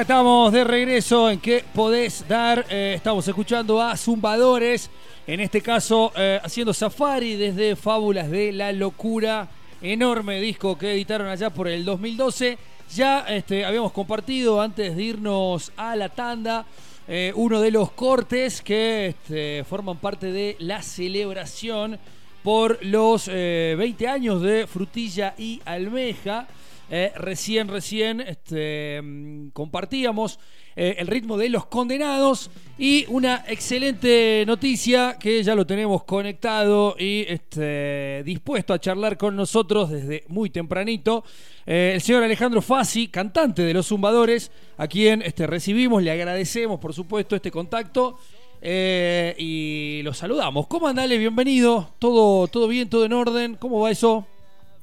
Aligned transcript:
Estamos 0.00 0.50
de 0.50 0.64
regreso 0.64 1.30
en 1.30 1.38
qué 1.40 1.62
podés 1.74 2.26
dar. 2.26 2.64
Eh, 2.70 2.94
estamos 2.96 3.28
escuchando 3.28 3.82
a 3.82 3.94
Zumbadores, 3.98 4.88
en 5.26 5.40
este 5.40 5.60
caso 5.60 6.10
eh, 6.16 6.40
haciendo 6.42 6.72
safari 6.72 7.36
desde 7.36 7.76
Fábulas 7.76 8.30
de 8.30 8.50
la 8.50 8.72
Locura. 8.72 9.46
Enorme 9.82 10.40
disco 10.40 10.78
que 10.78 10.92
editaron 10.92 11.28
allá 11.28 11.50
por 11.50 11.68
el 11.68 11.84
2012. 11.84 12.56
Ya 12.94 13.26
este, 13.28 13.66
habíamos 13.66 13.92
compartido 13.92 14.62
antes 14.62 14.96
de 14.96 15.02
irnos 15.02 15.70
a 15.76 15.94
la 15.94 16.08
tanda 16.08 16.64
eh, 17.06 17.32
uno 17.36 17.60
de 17.60 17.70
los 17.70 17.92
cortes 17.92 18.62
que 18.62 19.08
este, 19.08 19.64
forman 19.68 19.98
parte 19.98 20.32
de 20.32 20.56
la 20.60 20.80
celebración 20.80 21.98
por 22.42 22.82
los 22.82 23.26
20 23.26 24.08
años 24.08 24.40
de 24.40 24.66
Frutilla 24.66 25.34
y 25.36 25.60
Almeja. 25.66 26.48
Eh, 26.92 27.12
recién, 27.14 27.68
recién 27.68 28.20
este, 28.20 29.00
mm, 29.00 29.50
compartíamos 29.50 30.40
eh, 30.74 30.96
el 30.98 31.06
ritmo 31.06 31.36
de 31.38 31.48
los 31.48 31.66
condenados 31.66 32.50
y 32.78 33.04
una 33.08 33.44
excelente 33.46 34.42
noticia 34.44 35.16
que 35.16 35.40
ya 35.44 35.54
lo 35.54 35.64
tenemos 35.64 36.02
conectado 36.02 36.96
y 36.98 37.24
este, 37.28 38.24
dispuesto 38.24 38.74
a 38.74 38.80
charlar 38.80 39.16
con 39.16 39.36
nosotros 39.36 39.90
desde 39.90 40.24
muy 40.26 40.50
tempranito. 40.50 41.22
Eh, 41.64 41.92
el 41.94 42.00
señor 42.00 42.24
Alejandro 42.24 42.60
Fassi, 42.60 43.06
cantante 43.06 43.62
de 43.62 43.72
Los 43.72 43.86
Zumbadores, 43.86 44.50
a 44.76 44.88
quien 44.88 45.22
este, 45.22 45.46
recibimos, 45.46 46.02
le 46.02 46.10
agradecemos 46.10 46.80
por 46.80 46.92
supuesto 46.92 47.36
este 47.36 47.52
contacto. 47.52 48.18
y 48.62 50.02
lo 50.02 50.12
saludamos. 50.12 50.66
¿Cómo 50.66 50.88
andale? 50.88 51.16
Bienvenido. 51.18 51.94
¿Todo, 51.98 52.46
¿Todo 52.48 52.68
bien? 52.68 52.90
¿Todo 52.90 53.04
en 53.06 53.12
orden? 53.12 53.54
¿Cómo 53.54 53.80
va 53.80 53.90
eso? 53.90 54.26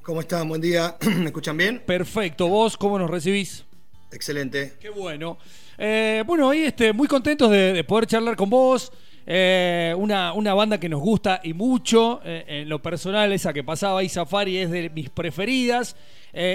¿Cómo 0.08 0.22
están? 0.22 0.48
Buen 0.48 0.62
día. 0.62 0.96
¿Me 1.18 1.26
escuchan 1.26 1.54
bien? 1.54 1.82
Perfecto. 1.84 2.48
¿Vos 2.48 2.78
cómo 2.78 2.98
nos 2.98 3.10
recibís? 3.10 3.66
Excelente. 4.10 4.72
Qué 4.80 4.88
bueno. 4.88 5.36
Eh, 5.76 6.24
bueno, 6.26 6.48
ahí 6.48 6.62
este, 6.62 6.94
muy 6.94 7.06
contentos 7.06 7.50
de, 7.50 7.84
poder 7.84 8.06
charlar 8.06 8.34
con 8.34 8.48
vos. 8.48 8.90
Eh, 9.26 9.94
una, 9.98 10.32
una, 10.32 10.54
banda 10.54 10.80
que 10.80 10.88
nos 10.88 11.02
gusta 11.02 11.42
y 11.44 11.52
mucho. 11.52 12.22
Eh, 12.24 12.42
en 12.62 12.70
lo 12.70 12.80
personal, 12.80 13.30
esa 13.34 13.52
que 13.52 13.62
pasaba 13.62 14.00
ahí, 14.00 14.08
Safari, 14.08 14.56
es 14.56 14.70
de 14.70 14.88
mis 14.88 15.10
preferidas. 15.10 15.94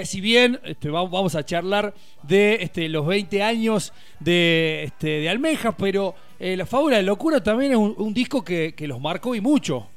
si 0.02 0.20
bien 0.20 0.58
este, 0.64 0.90
vamos 0.90 1.36
a 1.36 1.44
charlar 1.44 1.94
de 2.24 2.58
este, 2.60 2.88
los 2.88 3.06
20 3.06 3.40
años 3.40 3.92
de, 4.18 4.82
este, 4.82 5.06
de 5.20 5.28
Almejas, 5.28 5.76
pero 5.78 6.16
La 6.40 6.66
Fábula 6.66 6.96
de 6.96 7.04
Locura 7.04 7.40
también 7.40 7.70
es 7.70 7.78
un, 7.78 8.12
disco 8.12 8.42
que, 8.42 8.74
que 8.74 8.88
los 8.88 9.00
marcó 9.00 9.36
y 9.36 9.40
mucho. 9.40 9.93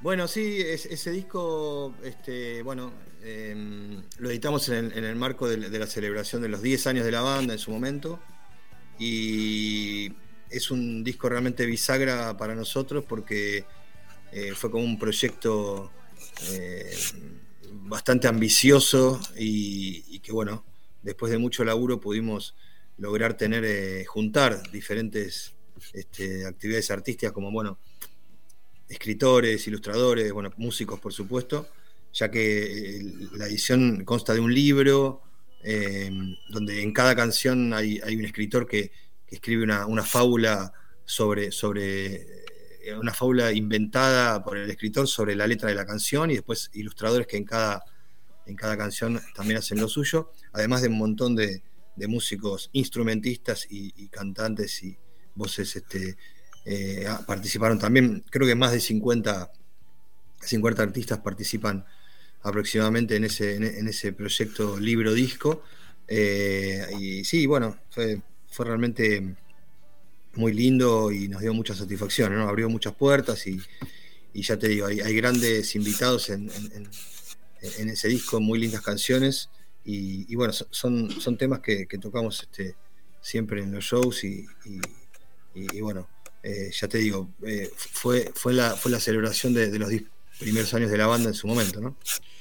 Bueno, 0.00 0.28
sí, 0.28 0.60
ese 0.60 1.10
disco, 1.10 1.92
este, 2.04 2.62
bueno, 2.62 2.92
em, 3.20 4.00
lo 4.18 4.30
editamos 4.30 4.68
en 4.68 4.92
el, 4.92 5.16
marco 5.16 5.48
de, 5.48 5.56
la 5.76 5.86
celebración 5.88 6.40
de 6.40 6.48
los 6.48 6.62
10 6.62 6.86
años 6.86 7.04
de 7.04 7.10
la 7.10 7.20
banda 7.20 7.52
en 7.52 7.58
su 7.58 7.72
momento. 7.72 8.20
Y 8.96 10.12
es 10.50 10.70
un 10.70 11.02
disco 11.02 11.28
realmente 11.28 11.66
bisagra 11.66 12.36
para 12.36 12.54
nosotros 12.54 13.04
porque 13.08 13.64
eh, 14.32 14.52
fue 14.54 14.70
como 14.70 14.84
un 14.84 15.00
proyecto 15.00 15.90
eh, 16.52 16.96
bastante 17.72 18.28
ambicioso 18.28 19.20
y, 19.36 20.20
que, 20.20 20.30
bueno, 20.30 20.64
después 21.02 21.32
de 21.32 21.38
mucho 21.38 21.64
laburo 21.64 22.00
pudimos 22.00 22.54
lograr 22.98 23.36
tener, 23.36 23.64
eh, 23.64 24.04
juntar 24.04 24.70
diferentes 24.70 25.54
este, 25.92 26.46
actividades 26.46 26.92
artísticas 26.92 27.32
como, 27.32 27.50
bueno, 27.50 27.78
escritores, 28.88 29.66
ilustradores, 29.66 30.32
bueno, 30.32 30.50
músicos 30.56 30.98
por 30.98 31.12
supuesto, 31.12 31.68
ya 32.12 32.30
que 32.30 32.96
eh, 32.96 33.02
la 33.34 33.46
edición 33.46 34.04
consta 34.04 34.34
de 34.34 34.40
un 34.40 34.52
libro 34.52 35.22
eh, 35.62 36.10
donde 36.48 36.82
en 36.82 36.92
cada 36.92 37.14
canción 37.14 37.74
hay, 37.74 38.00
un 38.16 38.24
escritor 38.24 38.66
que, 38.66 38.90
escribe 39.30 39.64
una, 39.64 40.04
fábula 40.04 40.72
sobre, 41.04 41.52
sobre 41.52 42.14
eh, 42.82 42.96
una 42.98 43.12
fábula 43.12 43.52
inventada 43.52 44.42
por 44.42 44.56
el 44.56 44.70
escritor 44.70 45.06
sobre 45.06 45.36
la 45.36 45.46
letra 45.46 45.68
de 45.68 45.74
la 45.74 45.84
canción 45.84 46.30
y 46.30 46.36
después 46.36 46.70
ilustradores 46.72 47.26
que 47.26 47.36
en 47.36 47.44
cada, 47.44 47.84
en 48.46 48.56
cada 48.56 48.78
canción 48.78 49.20
también 49.34 49.58
hacen 49.58 49.80
lo 49.80 49.88
suyo, 49.88 50.32
además 50.54 50.80
de 50.80 50.88
un 50.88 50.96
montón 50.96 51.36
de, 51.36 51.62
músicos 52.06 52.70
instrumentistas 52.72 53.66
y, 53.68 53.92
y, 53.96 54.08
cantantes 54.08 54.84
y 54.84 54.96
voces 55.34 55.74
este, 55.74 56.16
eh, 56.70 57.06
ah, 57.08 57.24
participaron 57.26 57.78
también, 57.78 58.22
creo 58.28 58.46
que 58.46 58.54
más 58.54 58.72
de 58.72 58.80
50, 58.80 59.50
50 60.42 60.82
artistas 60.82 61.18
participan 61.20 61.86
aproximadamente 62.42 63.16
en 63.16 63.24
ese, 63.24 63.56
en, 63.56 63.88
ese 63.88 64.12
proyecto 64.12 64.78
libro-disco. 64.78 65.62
Eh, 66.06 66.86
y 67.00 67.24
sí, 67.24 67.46
bueno, 67.46 67.78
fue, 67.88 68.20
fue 68.50 68.66
realmente 68.66 69.34
muy 70.34 70.52
lindo 70.52 71.10
y 71.10 71.28
nos 71.28 71.40
dio 71.40 71.54
mucha 71.54 71.74
satisfacción, 71.74 72.34
¿no? 72.34 72.46
abrió 72.46 72.68
muchas 72.68 72.94
puertas 72.94 73.46
y, 73.46 73.62
ya 74.34 74.58
te 74.58 74.68
digo, 74.68 74.88
hay, 74.88 75.16
grandes 75.16 75.74
invitados 75.74 76.28
en, 76.28 76.50
ese 77.62 78.08
disco, 78.08 78.40
muy 78.40 78.58
lindas 78.58 78.82
canciones 78.82 79.48
y, 79.86 80.34
bueno, 80.36 80.52
son, 80.52 81.10
son 81.18 81.38
temas 81.38 81.60
que, 81.60 81.86
tocamos 81.98 82.42
este, 82.42 82.76
siempre 83.22 83.62
en 83.62 83.72
los 83.72 83.84
shows 83.84 84.22
y, 84.24 84.46
y 85.54 85.80
bueno, 85.80 86.06
eh, 86.42 86.70
ya 86.72 86.88
te 86.88 86.98
digo, 86.98 87.30
eh, 87.44 87.70
fue, 87.76 88.30
fue, 88.34 88.52
la, 88.52 88.70
fue 88.70 88.90
la 88.90 89.00
celebración 89.00 89.54
de, 89.54 89.78
los 89.78 89.90
primeros 90.38 90.72
años 90.74 90.90
de 90.90 90.98
la 90.98 91.06
banda 91.06 91.28
en 91.28 91.34
su 91.34 91.46
momento, 91.46 91.80
¿no? 91.80 91.96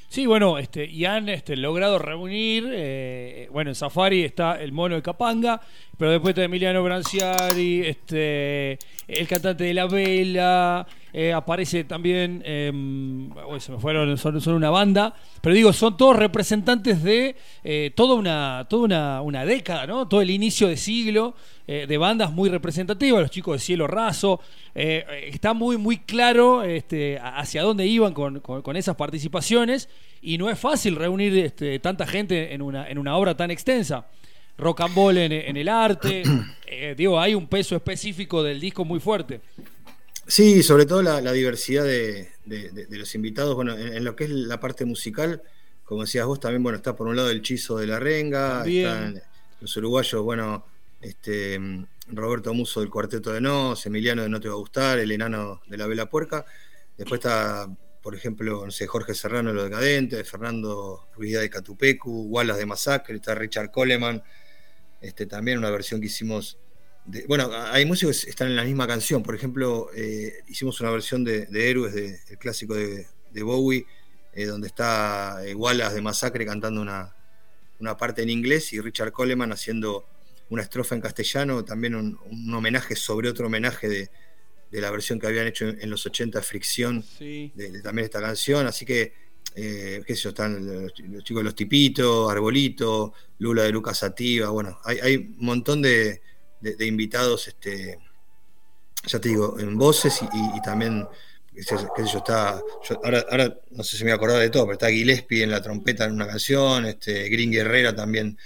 Sí, 0.09 0.25
bueno, 0.25 0.57
este, 0.57 0.85
y 0.85 1.03
han 1.03 1.27
este, 1.27 1.57
logrado 1.57 1.99
reunir, 1.99 2.65
eh, 2.71 3.49
bueno, 3.51 3.71
en 3.71 3.75
Safari 3.75 4.23
está 4.23 4.55
el 4.55 4.71
mono 4.71 4.95
de 4.95 5.01
Capanga, 5.01 5.59
pero 5.97 6.11
después 6.11 6.31
está 6.31 6.45
Emiliano 6.45 6.81
Branciari, 6.81 7.85
este, 7.85 8.79
el 9.07 9.27
cantante 9.27 9.65
de 9.65 9.73
La 9.73 9.85
Vela, 9.85 10.87
eh, 11.13 11.33
aparece 11.33 11.83
también, 11.83 12.41
em, 12.45 13.29
se 13.59 13.71
me 13.71 13.79
fueron, 13.79 14.17
son, 14.17 14.53
una 14.53 14.69
banda, 14.69 15.13
pero 15.41 15.55
digo, 15.55 15.73
son 15.73 15.97
todos 15.97 16.15
representantes 16.15 17.03
de 17.03 17.35
eh, 17.63 17.91
toda, 17.95 18.15
una, 18.15 18.65
toda 18.69 19.21
una, 19.21 19.45
década, 19.45 19.87
¿no? 19.87 20.07
Todo 20.07 20.21
el 20.21 20.29
inicio 20.29 20.67
de 20.67 20.77
siglo 20.77 21.35
de 21.67 21.97
bandas 21.97 22.31
muy 22.31 22.49
representativas, 22.49 23.19
los 23.19 23.29
chicos 23.29 23.55
de 23.55 23.59
Cielo 23.59 23.87
Raso, 23.87 24.39
está 24.73 25.53
muy, 25.53 25.75
muy 25.75 25.97
claro 25.97 26.63
este, 26.63 27.19
hacia 27.21 27.61
dónde 27.61 27.85
iban 27.85 28.13
con, 28.13 28.39
con 28.39 28.77
esas 28.77 28.95
participaciones 28.95 29.89
y 30.21 30.37
no 30.37 30.49
es 30.49 30.57
fácil 30.59 30.95
reunir 30.95 31.37
este, 31.37 31.79
tanta 31.79 32.07
gente 32.07 32.53
en 32.53 32.61
una, 32.61 32.89
en 32.89 32.97
una 32.97 33.15
obra 33.17 33.35
tan 33.35 33.51
extensa. 33.51 34.07
Rock 34.57 34.81
and 34.81 34.95
roll 34.95 35.17
en, 35.17 35.55
el 35.55 35.69
arte, 35.69 36.23
eh, 36.65 36.95
digo, 36.97 37.19
hay 37.19 37.35
un 37.35 37.47
peso 37.47 37.75
específico 37.75 38.41
del 38.41 38.59
disco 38.59 38.83
muy 38.83 38.99
fuerte. 38.99 39.41
Sí, 40.27 40.61
sobre 40.61 40.85
todo 40.85 41.01
la, 41.01 41.31
diversidad 41.31 41.85
de, 41.85 42.29
los 42.89 43.15
invitados, 43.15 43.55
bueno, 43.55 43.77
en, 43.77 44.03
lo 44.03 44.15
que 44.15 44.25
es 44.25 44.29
la 44.29 44.59
parte 44.59 44.85
musical, 44.85 45.41
como 45.83 46.01
decías 46.01 46.25
vos, 46.25 46.39
también, 46.39 46.63
bueno, 46.63 46.77
está 46.77 46.95
por 46.95 47.07
un 47.07 47.15
lado 47.15 47.29
el 47.29 47.41
Chizo 47.41 47.77
de 47.77 47.87
la 47.87 47.99
Renga, 47.99 48.65
están 48.65 49.21
los 49.61 49.77
uruguayos, 49.77 50.21
bueno, 50.21 50.65
este 51.01 51.59
Roberto 52.07 52.53
Muso 52.53 52.81
del 52.81 52.89
Cuarteto 52.89 53.31
de 53.31 53.41
Nos, 53.41 53.85
Emiliano 53.85 54.21
de 54.21 54.29
No 54.29 54.39
Te 54.39 54.49
Va 54.49 54.55
a 54.55 54.57
Gustar, 54.57 54.99
el 54.99 55.11
enano 55.11 55.61
de 55.65 55.77
la 55.77 55.87
Vela 55.87 56.09
Puerca, 56.09 56.45
después 56.97 57.19
está 57.19 57.69
por 58.07 58.15
ejemplo, 58.15 58.63
no 58.63 58.71
sé, 58.71 58.87
Jorge 58.87 59.13
Serrano 59.13 59.49
de 59.49 59.55
Lo 59.55 59.63
Decadente, 59.65 60.23
Fernando 60.23 61.09
Ruidad 61.13 61.41
de 61.41 61.49
Catupecu, 61.49 62.27
Wallace 62.29 62.59
de 62.59 62.65
Masacre, 62.65 63.15
está 63.17 63.35
Richard 63.35 63.69
Coleman, 63.69 64.23
este, 65.01 65.25
también 65.25 65.57
una 65.57 65.69
versión 65.69 65.99
que 65.99 66.07
hicimos. 66.07 66.57
Bueno, 67.27 67.49
hay 67.53 67.85
músicos 67.85 68.23
que 68.25 68.29
están 68.29 68.47
en 68.49 68.55
la 68.55 68.63
misma 68.63 68.87
canción. 68.87 69.23
Por 69.23 69.35
ejemplo, 69.35 69.89
eh, 69.95 70.43
hicimos 70.47 70.79
una 70.81 70.91
versión 70.91 71.23
de, 71.23 71.47
Héroes, 71.51 71.93
del 71.93 72.37
clásico 72.37 72.75
de, 72.75 73.07
Bowie, 73.43 73.85
eh, 74.33 74.45
donde 74.45 74.67
está 74.67 75.45
eh, 75.45 75.53
Wallace 75.53 75.95
de 75.95 76.01
Masacre 76.01 76.45
cantando 76.45 76.81
una, 76.81 77.13
parte 77.97 78.23
en 78.23 78.29
inglés 78.29 78.73
y 78.73 78.81
Richard 78.81 79.11
Coleman 79.11 79.51
haciendo 79.51 80.07
una 80.49 80.63
estrofa 80.63 80.95
en 80.95 81.01
castellano, 81.01 81.63
también 81.63 81.95
un 81.95 82.53
homenaje 82.53 82.95
sobre 82.95 83.29
otro 83.29 83.47
homenaje 83.47 83.87
de, 83.87 84.09
de 84.71 84.81
la 84.81 84.91
versión 84.91 85.19
que 85.19 85.27
habían 85.27 85.47
hecho 85.47 85.67
en, 85.67 85.89
los 85.89 86.05
80, 86.05 86.41
Fricción, 86.41 87.03
de, 87.19 87.81
también 87.83 88.05
esta 88.05 88.21
canción. 88.21 88.67
Así 88.67 88.85
que, 88.85 89.13
eh, 89.55 90.03
qué 90.05 90.15
sé 90.15 90.23
yo, 90.23 90.29
están 90.29 90.65
los, 90.65 90.93
chicos 90.93 91.41
de 91.41 91.43
Los 91.43 91.55
Tipitos, 91.55 92.31
Arbolito, 92.31 93.13
Lula 93.39 93.63
de 93.63 93.71
Lucas 93.71 93.99
Sativa. 93.99 94.49
Bueno, 94.49 94.79
hay, 94.83 95.17
un 95.17 95.45
montón 95.45 95.81
de, 95.81 96.21
invitados, 96.79 97.47
este, 97.47 97.99
ya 99.05 99.19
te 99.19 99.29
digo, 99.29 99.59
en 99.59 99.77
voces 99.77 100.21
y, 100.21 100.61
también. 100.61 101.07
Qué 101.53 101.61
está. 102.03 102.61
ahora, 103.03 103.57
no 103.71 103.83
sé 103.83 103.97
si 103.97 104.03
me 104.03 104.11
voy 104.11 104.13
a 104.13 104.15
acordar 104.17 104.39
de 104.39 104.51
todo, 104.51 104.65
pero 104.65 104.73
está 104.73 104.89
Gillespie 104.89 105.41
en 105.41 105.49
la 105.49 105.59
trompeta 105.59 106.05
en 106.05 106.11
una 106.11 106.27
canción, 106.27 106.85
este, 106.85 107.27
Green 107.29 107.51
Guerrera 107.51 107.95
también 107.95 108.37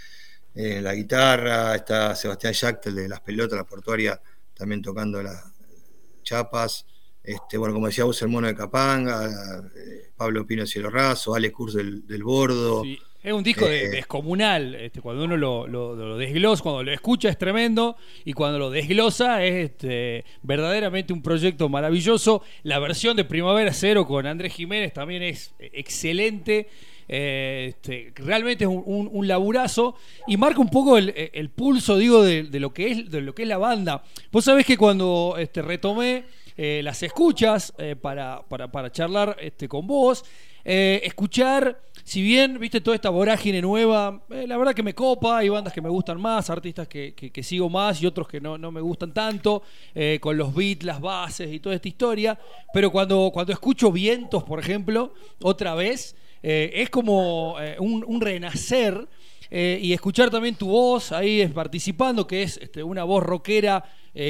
en 0.55 0.81
la 0.81 0.93
guitarra, 0.93 1.75
está 1.75 2.15
Sebastián 2.15 2.53
Yactel 2.53 2.95
de 2.95 3.09
las 3.09 3.19
pelotas, 3.19 3.57
la 3.57 3.65
portuaria, 3.65 4.21
también 4.53 4.81
tocando 4.81 5.21
la, 5.21 5.51
Chapas, 6.23 6.85
este, 7.23 7.57
bueno, 7.57 7.73
como 7.73 7.87
decía 7.87 8.03
vos, 8.03 8.21
el 8.21 8.29
mono 8.29 8.47
de 8.47 8.55
Capanga, 8.55 9.69
eh, 9.75 10.11
Pablo 10.15 10.45
Pino 10.45 10.65
Cielo 10.65 10.89
Raso, 10.89 11.35
Ale 11.35 11.51
Kurz 11.51 11.73
del, 11.73 12.23
Bordo, 12.23 12.83
Es 13.23 13.33
un 13.33 13.43
disco 13.43 13.67
eh, 13.67 13.87
descomunal, 13.89 14.73
este, 14.73 14.99
cuando 14.99 15.25
uno 15.25 15.37
lo, 15.37 16.17
desglosa, 16.17 16.63
cuando 16.63 16.81
lo 16.81 16.91
escucha 16.91 17.29
es 17.29 17.37
tremendo 17.37 17.95
y 18.25 18.33
cuando 18.33 18.57
lo 18.57 18.71
desglosa 18.71 19.43
es 19.43 19.65
este, 19.65 20.25
verdaderamente 20.41 21.13
un 21.13 21.21
proyecto 21.21 21.69
maravilloso. 21.69 22.41
La 22.63 22.79
versión 22.79 23.15
de 23.15 23.23
Primavera 23.23 23.73
Cero 23.73 24.07
con 24.07 24.25
Andrés 24.25 24.53
Jiménez 24.53 24.91
también 24.91 25.21
es 25.21 25.53
excelente. 25.59 26.67
Eh, 27.07 27.67
este, 27.69 28.11
realmente 28.15 28.63
es 28.63 28.69
un, 28.71 29.27
laburazo 29.27 29.95
y 30.25 30.37
marca 30.37 30.59
un 30.59 30.71
poco 30.71 30.97
el, 30.97 31.49
pulso, 31.51 31.97
digo, 31.97 32.23
de, 32.23 32.59
lo 32.59 32.73
que 32.73 32.91
es, 32.91 33.11
de 33.11 33.21
lo 33.21 33.35
que 33.35 33.43
es 33.43 33.47
la 33.47 33.59
banda. 33.59 34.03
Vos 34.31 34.45
sabés 34.45 34.65
que 34.65 34.77
cuando 34.77 35.35
este, 35.37 35.61
retomé 35.61 36.23
eh, 36.57 36.81
las 36.83 37.03
escuchas 37.03 37.71
para, 38.01 38.41
para, 38.49 38.71
para, 38.71 38.91
charlar 38.91 39.37
este, 39.39 39.67
con 39.67 39.85
vos, 39.85 40.25
escuchar 40.63 41.90
si 42.03 42.21
bien, 42.21 42.59
viste, 42.59 42.81
toda 42.81 42.95
esta 42.95 43.09
vorágine 43.09 43.61
nueva, 43.61 44.23
eh, 44.29 44.45
la 44.47 44.57
verdad 44.57 44.73
que 44.73 44.83
me 44.83 44.93
copa, 44.93 45.37
hay 45.37 45.49
bandas 45.49 45.73
que 45.73 45.81
me 45.81 45.89
gustan 45.89 46.19
más, 46.19 46.49
artistas 46.49 46.87
que, 46.87 47.31
sigo 47.43 47.69
más 47.69 48.01
y 48.01 48.05
otros 48.05 48.27
que 48.27 48.39
no, 48.41 48.57
me 48.57 48.81
gustan 48.81 49.13
tanto, 49.13 49.63
eh, 49.93 50.17
con 50.21 50.37
los 50.37 50.53
beats, 50.53 50.83
las 50.83 50.99
bases 50.99 51.51
y 51.51 51.59
toda 51.59 51.75
esta 51.75 51.87
historia, 51.87 52.39
pero 52.73 52.91
cuando, 52.91 53.31
cuando 53.33 53.53
escucho 53.53 53.91
vientos, 53.91 54.43
por 54.43 54.59
ejemplo, 54.59 55.13
otra 55.41 55.75
vez, 55.75 56.15
eh, 56.43 56.71
es 56.75 56.89
como 56.89 57.55
un, 57.79 58.21
renacer. 58.21 59.07
y 59.51 59.91
escuchar 59.91 60.29
también 60.29 60.55
tu 60.55 60.67
voz 60.67 61.11
ahí 61.11 61.45
participando, 61.47 62.25
que 62.25 62.43
es 62.43 62.57
este, 62.57 62.81
una 62.81 63.03
voz 63.03 63.21
rockera 63.21 63.83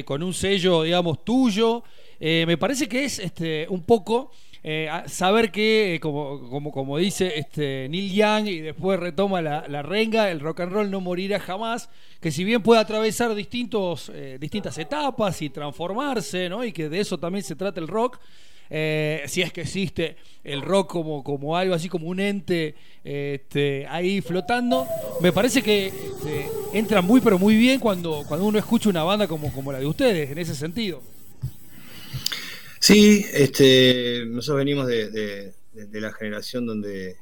con 0.05 0.23
un 0.23 0.33
sello, 0.33 0.83
digamos, 0.83 1.23
tuyo. 1.23 1.83
me 2.19 2.57
parece 2.57 2.87
que 2.87 3.05
es 3.05 3.19
este, 3.19 3.67
un 3.69 3.83
poco 3.83 4.31
eh, 4.63 4.89
saber 5.07 5.51
que, 5.51 5.95
eh, 5.95 5.99
como, 5.99 6.47
como, 6.49 6.71
como, 6.71 6.97
dice 6.99 7.39
este 7.39 7.87
Neil 7.89 8.13
Young 8.13 8.47
y 8.47 8.59
después 8.59 8.99
retoma 8.99 9.41
la, 9.41 9.81
renga, 9.81 10.29
el 10.29 10.39
rock 10.39 10.61
and 10.61 10.71
roll 10.71 10.91
no 10.91 11.01
morirá 11.01 11.39
jamás, 11.39 11.89
que 12.19 12.31
si 12.31 12.43
bien 12.43 12.61
puede 12.61 12.79
atravesar 12.79 13.33
distintos, 13.33 14.11
eh, 14.13 14.37
distintas 14.39 14.77
etapas 14.77 15.41
y 15.41 15.49
transformarse, 15.49 16.47
¿no? 16.47 16.63
y 16.63 16.71
que 16.71 16.89
de 16.89 16.99
eso 16.99 17.17
también 17.17 17.43
se 17.43 17.55
trata 17.55 17.79
el 17.79 17.87
rock, 17.87 18.19
si 18.69 19.41
es 19.41 19.51
que 19.51 19.61
existe 19.61 20.15
el 20.45 20.61
rock 20.61 20.91
como, 20.91 21.25
como 21.25 21.57
algo 21.57 21.75
así 21.75 21.89
como 21.89 22.07
un 22.07 22.21
ente 22.21 22.75
este, 23.03 23.85
ahí 23.89 24.21
flotando, 24.21 24.87
me 25.19 25.33
parece 25.33 25.61
que 25.61 25.87
este, 25.87 26.47
entra 26.71 27.01
muy 27.01 27.19
pero 27.19 27.37
muy 27.37 27.57
bien 27.57 27.81
cuando, 27.81 28.23
cuando 28.29 28.45
uno 28.45 28.57
escucha 28.59 28.87
una 28.87 29.03
banda 29.03 29.27
como, 29.27 29.51
como 29.51 29.73
la 29.73 29.79
de 29.79 29.87
ustedes, 29.87 30.31
en 30.31 30.37
ese 30.37 30.55
sentido. 30.55 31.01
Sí, 32.81 33.23
este, 33.31 34.25
nosotros 34.25 34.57
venimos 34.57 34.87
de, 34.87 35.53
la 35.91 36.11
generación 36.13 36.65
donde, 36.65 37.15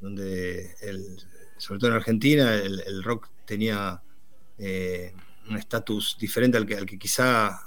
donde 0.00 0.74
el, 0.80 1.18
sobre 1.58 1.78
todo 1.78 1.90
en 1.90 1.96
Argentina, 1.96 2.54
el, 2.54 3.02
rock 3.02 3.28
tenía 3.44 4.02
eh, 4.56 5.12
un 5.50 5.58
estatus 5.58 6.16
diferente 6.18 6.56
al 6.56 6.64
que, 6.64 6.76
al 6.76 6.86
que 6.86 6.98
quizá 6.98 7.60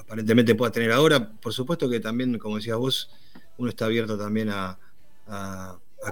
aparentemente 0.00 0.56
pueda 0.56 0.72
tener 0.72 0.90
ahora. 0.90 1.30
Por 1.30 1.52
supuesto 1.52 1.88
que 1.88 2.00
también, 2.00 2.36
como 2.36 2.56
decías 2.56 2.78
vos, 2.78 3.10
uno 3.58 3.70
está 3.70 3.84
abierto 3.84 4.18
también 4.18 4.50
a, 4.50 4.76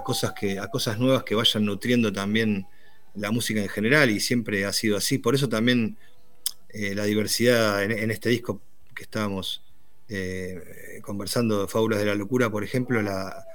cosas 0.05 0.31
que, 0.31 0.57
a 0.57 0.69
cosas 0.69 0.97
nuevas 0.97 1.23
que 1.23 1.35
vayan 1.35 1.65
nutriendo 1.65 2.13
también 2.13 2.65
la 3.13 3.29
música 3.29 3.61
en 3.61 3.67
general, 3.67 4.09
y 4.09 4.21
siempre 4.21 4.63
ha 4.63 4.71
sido 4.71 4.95
así. 4.95 5.17
Por 5.17 5.35
eso 5.35 5.49
también 5.49 5.97
eh, 6.69 6.95
la 6.95 7.03
diversidad 7.03 7.83
en, 7.83 8.09
este 8.09 8.29
disco 8.29 8.61
que 8.95 9.03
estábamos 9.03 9.64
eh, 10.07 10.99
conversando 11.01 11.61
de 11.61 11.67
Fábulas 11.67 11.99
de 11.99 12.05
la 12.05 12.15
Locura, 12.15 12.49
por 12.49 12.63
ejemplo, 12.63 13.01
la, 13.01 13.45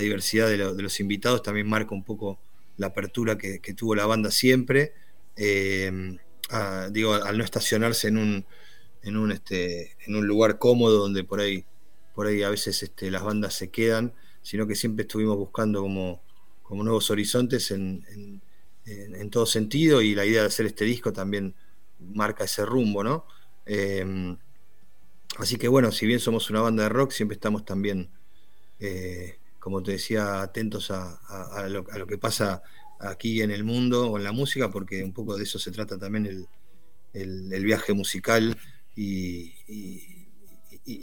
diversidad 0.00 0.48
de, 0.48 0.58
los 0.58 1.00
invitados 1.00 1.42
también 1.42 1.66
marca 1.66 1.94
un 1.94 2.04
poco 2.04 2.38
la 2.76 2.88
apertura 2.88 3.38
que, 3.38 3.58
tuvo 3.74 3.94
la 3.94 4.04
banda 4.04 4.30
siempre. 4.30 4.92
Eh, 5.36 6.18
digo, 6.90 7.14
al 7.14 7.38
no 7.38 7.44
estacionarse 7.44 8.08
este, 9.32 9.96
en 10.06 10.16
un 10.16 10.26
lugar 10.26 10.58
cómodo 10.58 10.98
donde 10.98 11.24
por 11.24 11.40
ahí, 11.40 11.64
por 12.14 12.26
ahí 12.26 12.42
a 12.42 12.50
veces 12.50 12.82
este, 12.82 13.10
las 13.10 13.22
bandas 13.22 13.54
se 13.54 13.70
quedan, 13.70 14.12
sino 14.42 14.66
que 14.66 14.74
siempre 14.74 15.02
estuvimos 15.02 15.36
buscando 15.36 15.80
como, 15.80 16.22
como 16.62 16.84
nuevos 16.84 17.10
horizontes 17.10 17.70
en, 17.70 18.04
todo 19.30 19.46
sentido 19.46 20.02
y 20.02 20.14
la 20.14 20.24
idea 20.24 20.42
de 20.42 20.46
hacer 20.46 20.66
este 20.66 20.84
disco 20.84 21.12
también 21.12 21.54
marca 21.98 22.44
ese 22.44 22.64
rumbo, 22.64 23.02
¿no? 23.02 23.26
Eh, 23.64 24.36
Así 25.38 25.56
que 25.56 25.68
bueno, 25.68 25.92
si 25.92 26.06
bien 26.06 26.20
somos 26.20 26.48
una 26.50 26.62
banda 26.62 26.84
de 26.84 26.88
rock, 26.88 27.12
siempre 27.12 27.34
estamos 27.34 27.64
también, 27.64 28.10
eh, 28.80 29.38
como 29.58 29.82
te 29.82 29.92
decía, 29.92 30.40
atentos 30.42 30.90
a, 30.90 31.66
lo, 31.68 32.06
que 32.06 32.18
pasa 32.18 32.62
aquí 33.00 33.42
en 33.42 33.50
el 33.50 33.62
mundo 33.62 34.10
o 34.10 34.16
en 34.16 34.24
la 34.24 34.32
música, 34.32 34.70
porque 34.70 35.04
un 35.04 35.12
poco 35.12 35.36
de 35.36 35.44
eso 35.44 35.58
se 35.58 35.70
trata 35.70 35.98
también 35.98 36.46
el, 37.12 37.64
viaje 37.64 37.92
musical 37.92 38.56
y, 38.94 39.52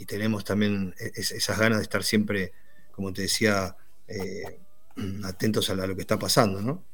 tenemos 0.06 0.44
también 0.44 0.94
e, 0.98 1.12
esas 1.14 1.58
ganas 1.58 1.78
de 1.78 1.84
estar 1.84 2.02
siempre, 2.02 2.52
como 2.90 3.12
te 3.12 3.22
decía, 3.22 3.76
eh, 4.08 4.60
atentos 5.24 5.70
a, 5.70 5.74
lo 5.74 5.94
que 5.94 6.00
está 6.00 6.18
pasando, 6.18 6.60
¿no? 6.60 6.84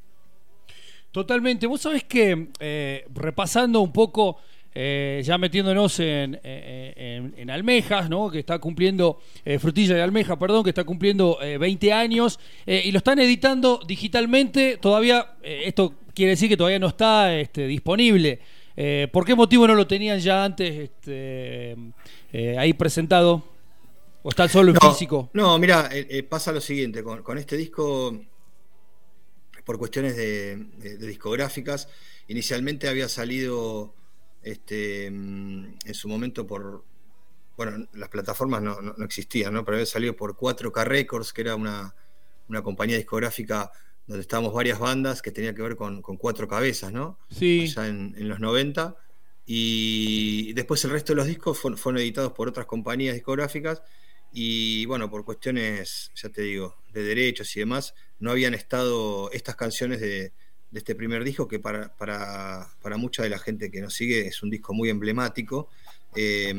Totalmente. 1.10 1.66
Vos 1.66 1.81
sabés 1.81 2.04
que, 2.04 2.50
eh, 2.60 3.04
repasando 3.12 3.81
un 3.81 3.93
poco 3.93 4.38
eh, 4.72 5.20
ya 5.25 5.37
metiéndonos 5.37 5.99
en, 5.99 6.38
en, 6.44 7.50
almejas, 7.50 8.08
¿no? 8.08 8.31
que 8.31 8.38
está 8.38 8.61
cumpliendo, 8.61 9.20
eh, 9.44 9.58
frutilla 9.58 9.96
de 9.96 10.02
almeja, 10.02 10.38
perdón, 10.38 10.62
que 10.62 10.70
está 10.70 10.84
cumpliendo 10.84 11.38
20 11.40 11.87
eh, 11.87 11.93
años, 11.93 12.38
y 12.67 12.93
lo 12.93 12.99
están 12.99 13.19
editando 13.19 13.81
digitalmente, 13.84 14.78
todavía, 14.81 15.34
esto 15.43 15.94
quiere 16.14 16.31
decir 16.31 16.49
que 16.49 16.56
todavía 16.56 16.78
no 16.78 16.88
está 16.88 17.37
este, 17.37 17.67
disponible. 17.67 18.40
¿Por 19.12 19.26
qué 19.26 19.34
motivo 19.34 19.67
no 19.67 19.75
lo 19.75 19.87
tenían 19.87 20.20
ya 20.20 20.44
antes 20.44 20.90
este, 20.90 21.76
ahí 22.56 22.72
presentado? 22.72 23.44
¿O 24.22 24.31
está 24.31 24.49
solo 24.49 24.72
en 24.72 24.76
físico? 24.76 25.31
No, 25.34 25.58
mira, 25.58 25.90
pasa 26.28 26.52
lo 26.52 26.61
siguiente, 26.61 27.02
con, 27.02 27.37
este 27.37 27.56
disco, 27.56 28.19
por 29.64 29.78
cuestiones 29.78 30.17
de 30.17 30.96
discográficas, 30.99 31.88
inicialmente 32.29 32.89
había 32.89 33.08
salido 33.08 33.94
este, 34.43 35.11
mm, 35.11 35.75
en 35.85 35.94
su 35.94 36.09
momento 36.09 36.47
por, 36.47 36.85
bueno, 37.56 37.87
las 37.93 38.09
plataformas 38.09 38.63
no, 38.63 38.94
existían, 39.05 39.53
¿no? 39.53 39.65
pero 39.65 39.77
había 39.77 39.87
salido 39.87 40.17
por 40.17 40.37
4K 40.37 40.85
Records, 40.85 41.32
que 41.32 41.43
era 41.43 41.55
una, 41.56 41.94
compañía 42.65 42.97
discográfica 42.97 43.70
donde 44.06 44.23
estábamos 44.23 44.53
varias 44.53 44.79
bandas 44.79 45.23
que 45.23 45.31
tenía 45.31 45.55
que 45.55 45.63
ver 45.63 45.77
con, 45.77 46.03
cuatro 46.03 46.49
cabezas, 46.49 46.93
¿no? 46.93 47.19
Sí. 47.31 47.69
Ya 47.69 47.87
en, 47.87 48.29
los 48.29 48.41
90. 48.41 48.97
Y 49.47 50.53
después 50.55 50.85
el 50.85 50.91
resto 50.91 51.13
de 51.13 51.17
los 51.17 51.27
discos 51.27 51.59
fueron, 51.59 52.01
editados 52.01 52.32
por 52.32 52.49
otras 52.49 52.67
compañías 52.67 53.15
discográficas 53.15 53.82
y 54.32 54.85
bueno, 54.87 55.11
por 55.11 55.25
cuestiones, 55.25 56.11
ya 56.15 56.29
te 56.29 56.43
digo, 56.43 56.82
de 56.93 57.03
derechos 57.03 57.55
y 57.56 57.61
demás, 57.61 57.94
no 58.19 58.31
habían 58.31 58.55
estado 58.55 59.31
estas 59.32 59.55
canciones 59.55 60.01
de, 60.01 60.32
de 60.70 60.79
este 60.79 60.94
primer 60.94 61.24
disco, 61.24 61.48
que 61.48 61.58
para, 61.58 61.94
para, 61.96 62.96
mucha 62.96 63.22
de 63.22 63.29
la 63.29 63.39
gente 63.39 63.70
que 63.70 63.81
nos 63.81 63.94
sigue 63.94 64.27
es 64.27 64.43
un 64.43 64.50
disco 64.50 64.72
muy 64.72 64.89
emblemático. 64.89 65.69
Eh, 66.15 66.53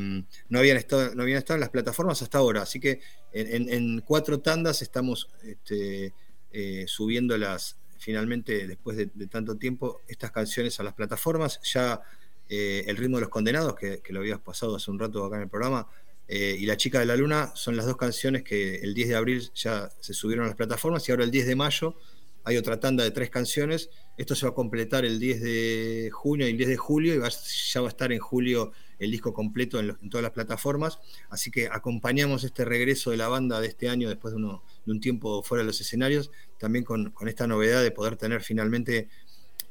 no, 0.49 0.59
habían 0.59 0.77
estado, 0.77 1.15
no 1.15 1.23
habían 1.23 1.37
estado 1.37 1.55
en 1.55 1.61
las 1.61 1.69
plataformas 1.69 2.21
hasta 2.21 2.37
ahora, 2.37 2.61
así 2.61 2.79
que 2.79 3.01
en, 3.33 4.01
cuatro 4.01 4.39
tandas 4.39 4.81
estamos 4.81 5.29
este, 5.43 6.13
eh, 6.51 6.85
subiéndolas 6.87 7.77
finalmente, 7.99 8.67
después 8.67 8.97
de, 8.97 9.07
tanto 9.27 9.55
tiempo, 9.57 10.01
estas 10.07 10.31
canciones 10.31 10.79
a 10.79 10.83
las 10.83 10.93
plataformas. 10.93 11.59
Ya 11.63 12.01
eh, 12.49 12.83
El 12.87 12.97
ritmo 12.97 13.17
de 13.17 13.21
los 13.21 13.29
condenados, 13.29 13.75
que, 13.75 14.01
lo 14.09 14.19
habías 14.19 14.39
pasado 14.39 14.75
hace 14.75 14.91
un 14.91 14.99
rato 14.99 15.23
acá 15.23 15.37
en 15.37 15.43
el 15.43 15.49
programa, 15.49 15.87
y 16.27 16.65
La 16.65 16.77
chica 16.77 16.97
de 16.99 17.05
la 17.05 17.17
luna 17.17 17.51
son 17.55 17.75
las 17.75 17.85
dos 17.85 17.97
canciones 17.97 18.43
que 18.43 18.75
el 18.75 18.93
10 18.93 19.09
de 19.09 19.15
abril 19.15 19.51
ya 19.53 19.89
se 19.99 20.13
subieron 20.13 20.45
a 20.45 20.47
las 20.47 20.55
plataformas 20.55 21.07
y 21.07 21.11
ahora 21.11 21.25
el 21.25 21.31
10 21.31 21.45
de 21.45 21.55
mayo 21.57 21.97
hay 22.43 22.57
otra 22.57 22.79
tanda 22.79 23.03
de 23.03 23.11
tres 23.11 23.29
canciones. 23.29 23.89
Esto 24.17 24.35
se 24.35 24.45
va 24.45 24.51
a 24.51 24.55
completar 24.55 25.05
el 25.05 25.19
10 25.19 25.41
de 25.41 26.09
junio 26.11 26.47
y 26.47 26.51
el 26.51 26.57
10 26.57 26.69
de 26.69 26.77
julio 26.77 27.13
y 27.13 27.17
ya 27.19 27.81
va 27.81 27.87
a 27.87 27.89
estar 27.89 28.11
en 28.11 28.19
julio 28.19 28.71
el 28.99 29.11
disco 29.11 29.33
completo 29.33 29.79
en, 29.79 29.95
todas 30.09 30.23
las 30.23 30.31
plataformas. 30.31 30.99
Así 31.29 31.51
que 31.51 31.67
acompañamos 31.67 32.43
este 32.43 32.65
regreso 32.65 33.11
de 33.11 33.17
la 33.17 33.27
banda 33.27 33.59
de 33.59 33.67
este 33.67 33.89
año 33.89 34.09
después 34.09 34.33
de, 34.33 34.41
un 34.41 34.99
tiempo 34.99 35.43
fuera 35.43 35.63
de 35.63 35.67
los 35.67 35.81
escenarios, 35.81 36.31
también 36.57 36.83
con, 36.83 37.13
esta 37.27 37.47
novedad 37.47 37.83
de 37.83 37.91
poder 37.91 38.15
tener 38.15 38.41
finalmente 38.41 39.09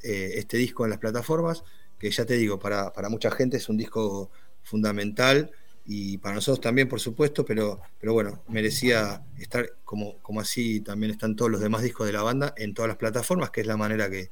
eh, 0.02 0.32
este 0.34 0.56
disco 0.56 0.84
en 0.84 0.90
las 0.90 0.98
plataformas, 0.98 1.64
que 1.98 2.10
ya 2.10 2.24
te 2.24 2.34
digo, 2.34 2.58
para, 2.58 2.92
para 2.92 3.08
mucha 3.08 3.30
gente 3.30 3.58
es 3.58 3.68
un 3.68 3.76
disco 3.76 4.30
fundamental 4.62 5.50
y 5.86 6.18
para 6.18 6.36
nosotros 6.36 6.60
también, 6.60 6.88
por 6.88 7.00
supuesto, 7.00 7.44
pero, 7.44 7.80
pero 7.98 8.12
bueno, 8.12 8.42
merecía 8.48 9.22
estar 9.38 9.66
como, 9.84 10.18
como 10.18 10.40
así 10.40 10.80
también 10.80 11.10
están 11.10 11.34
todos 11.34 11.50
los 11.50 11.60
demás 11.60 11.82
discos 11.82 12.06
de 12.06 12.12
la 12.12 12.22
banda 12.22 12.54
en 12.56 12.74
todas 12.74 12.88
las 12.88 12.96
plataformas, 12.96 13.50
que 13.50 13.62
es 13.62 13.66
la 13.66 13.76
manera 13.76 14.10
que, 14.10 14.30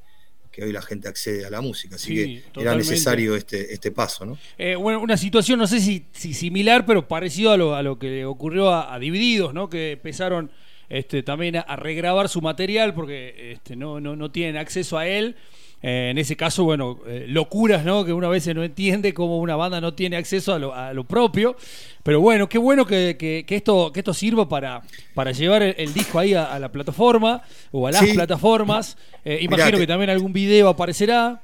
hoy 0.61 0.73
la 0.73 0.81
gente 0.81 1.07
accede 1.07 1.45
a 1.45 1.49
la 1.49 1.61
música. 1.61 1.95
Así 1.95 2.15
que 2.15 2.61
era 2.61 2.75
necesario 2.75 3.33
este, 3.33 3.73
este 3.73 3.91
paso, 3.91 4.25
¿no? 4.25 4.37
Eh, 4.57 4.75
bueno, 4.75 4.99
una 4.99 5.15
situación, 5.15 5.57
no 5.57 5.67
sé 5.67 5.79
si, 5.79 6.05
si, 6.11 6.33
similar, 6.33 6.85
pero 6.85 7.07
parecido 7.07 7.53
a 7.53 7.57
lo, 7.57 7.75
a 7.75 7.81
lo 7.81 7.97
que 7.97 8.25
ocurrió 8.25 8.73
a, 8.73 8.99
Divididos, 8.99 9.53
¿no? 9.53 9.69
Que 9.69 9.93
empezaron 9.93 10.51
este, 10.89 11.23
también 11.23 11.55
a, 11.55 11.75
regrabar 11.77 12.27
su 12.27 12.41
material 12.41 12.93
porque 12.93 13.53
este, 13.53 13.77
no, 13.77 14.01
no, 14.01 14.17
no 14.17 14.31
tienen 14.31 14.57
acceso 14.57 14.97
a 14.97 15.07
él. 15.07 15.37
Eh, 15.81 16.09
en 16.11 16.17
ese 16.17 16.35
caso, 16.35 16.65
bueno, 16.65 16.99
eh, 17.07 17.25
locuras, 17.29 17.85
¿no? 17.85 18.03
Que 18.03 18.11
una 18.11 18.27
vez 18.27 18.45
no 18.53 18.63
entiende 18.63 19.13
cómo 19.13 19.39
una 19.39 19.55
banda 19.55 19.79
no 19.79 19.93
tiene 19.93 20.17
acceso 20.17 20.53
a 20.53 20.93
lo, 20.93 21.03
propio. 21.05 21.55
Pero 22.03 22.19
bueno, 22.19 22.49
qué 22.49 22.57
bueno 22.57 22.85
que, 22.85 23.45
esto, 23.47 23.91
que 23.93 23.99
esto 23.99 24.13
sirva 24.13 24.49
para, 24.49 24.81
para 25.13 25.31
llevar 25.31 25.63
el, 25.63 25.93
disco 25.93 26.19
ahí 26.19 26.33
a, 26.33 26.59
la 26.59 26.71
plataforma 26.71 27.41
o 27.71 27.87
a 27.87 27.91
las 27.91 28.05
plataformas. 28.05 28.97
Eh, 29.23 29.39
imagino 29.41 29.77
que 29.77 29.87
también 29.87 30.09
algún 30.09 30.33
video 30.33 30.69
aparecerá. 30.69 31.41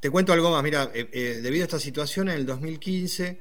Te 0.00 0.10
cuento 0.10 0.32
algo 0.32 0.50
más, 0.50 0.62
mira, 0.62 0.86
debido 0.86 1.62
a 1.62 1.66
esta 1.66 1.78
situación, 1.78 2.28
en 2.28 2.34
el 2.34 2.46
2015 2.46 3.40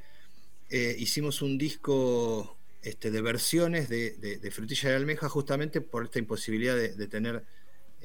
hicimos 0.97 1.41
un 1.41 1.57
disco 1.57 2.57
este, 2.81 3.11
de 3.11 3.21
versiones 3.21 3.89
de, 3.89 4.49
Frutilla 4.51 4.89
de 4.89 4.95
Almeja 4.95 5.27
justamente 5.27 5.81
por 5.81 6.05
esta 6.05 6.19
imposibilidad 6.19 6.75
de 6.75 7.07
tener 7.07 7.43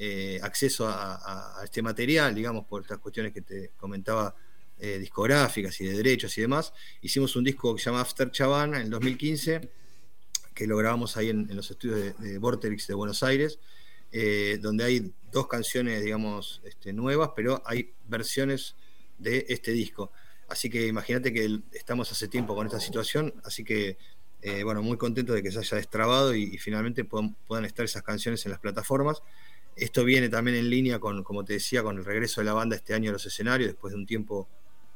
eh, 0.01 0.39
acceso 0.41 0.87
a, 0.87 1.59
este 1.61 1.81
material, 1.81 2.33
digamos, 2.33 2.63
por 2.65 2.83
estas 2.83 2.99
cuestiones 2.99 3.33
que 3.33 3.41
te 3.41 3.71
comentaba 3.75 4.33
eh, 4.79 4.97
discográficas 4.97 5.77
y 5.81 5.87
de 5.87 5.97
derechos 5.97 6.37
y 6.37 6.41
demás. 6.41 6.71
Hicimos 7.01 7.35
un 7.35 7.43
disco 7.43 7.75
que 7.75 7.81
se 7.81 7.89
llama 7.89 7.99
After 7.99 8.31
Chavana 8.31 8.77
en 8.77 8.83
el 8.83 8.89
2015, 8.91 9.69
que 10.53 10.67
lo 10.67 10.77
grabamos 10.77 11.17
ahí 11.17 11.27
en, 11.27 11.53
los 11.53 11.69
estudios 11.69 12.17
de, 12.17 12.37
Vortex 12.37 12.87
de 12.87 12.93
Buenos 12.93 13.23
Aires, 13.23 13.59
eh, 14.13 14.57
donde 14.61 14.85
hay 14.85 15.13
dos 15.33 15.49
canciones, 15.49 16.01
digamos, 16.01 16.61
este, 16.63 16.93
nuevas, 16.93 17.31
pero 17.35 17.61
hay 17.65 17.91
versiones 18.07 18.77
de 19.17 19.47
este 19.49 19.73
disco. 19.73 20.13
Así 20.47 20.69
que 20.69 20.87
imagínate 20.87 21.33
que 21.33 21.59
estamos 21.73 22.09
hace 22.09 22.29
tiempo 22.29 22.55
con 22.55 22.67
esta 22.67 22.79
situación, 22.79 23.33
así 23.43 23.65
que 23.65 23.97
bueno, 24.63 24.81
muy 24.81 24.95
contento 24.95 25.33
de 25.33 25.43
que 25.43 25.51
se 25.51 25.59
haya 25.59 25.75
destrabado 25.75 26.33
y, 26.33 26.57
finalmente 26.57 27.03
puedan, 27.03 27.65
estar 27.65 27.83
esas 27.83 28.03
canciones 28.03 28.45
en 28.45 28.51
las 28.51 28.61
plataformas. 28.61 29.21
Esto 29.79 30.03
viene 30.03 30.27
también 30.27 30.57
en 30.57 30.69
línea 30.69 30.99
con, 30.99 31.23
como 31.23 31.45
te 31.45 31.53
decía, 31.53 31.81
con 31.83 31.97
el 31.97 32.05
regreso 32.05 32.41
de 32.41 32.45
la 32.45 32.53
banda 32.53 32.75
este 32.75 32.93
año 32.93 33.09
a 33.11 33.13
los 33.13 33.25
escenarios, 33.25 33.69
después 33.69 33.93
de 33.93 33.99
un 33.99 34.05
tiempo 34.05 34.47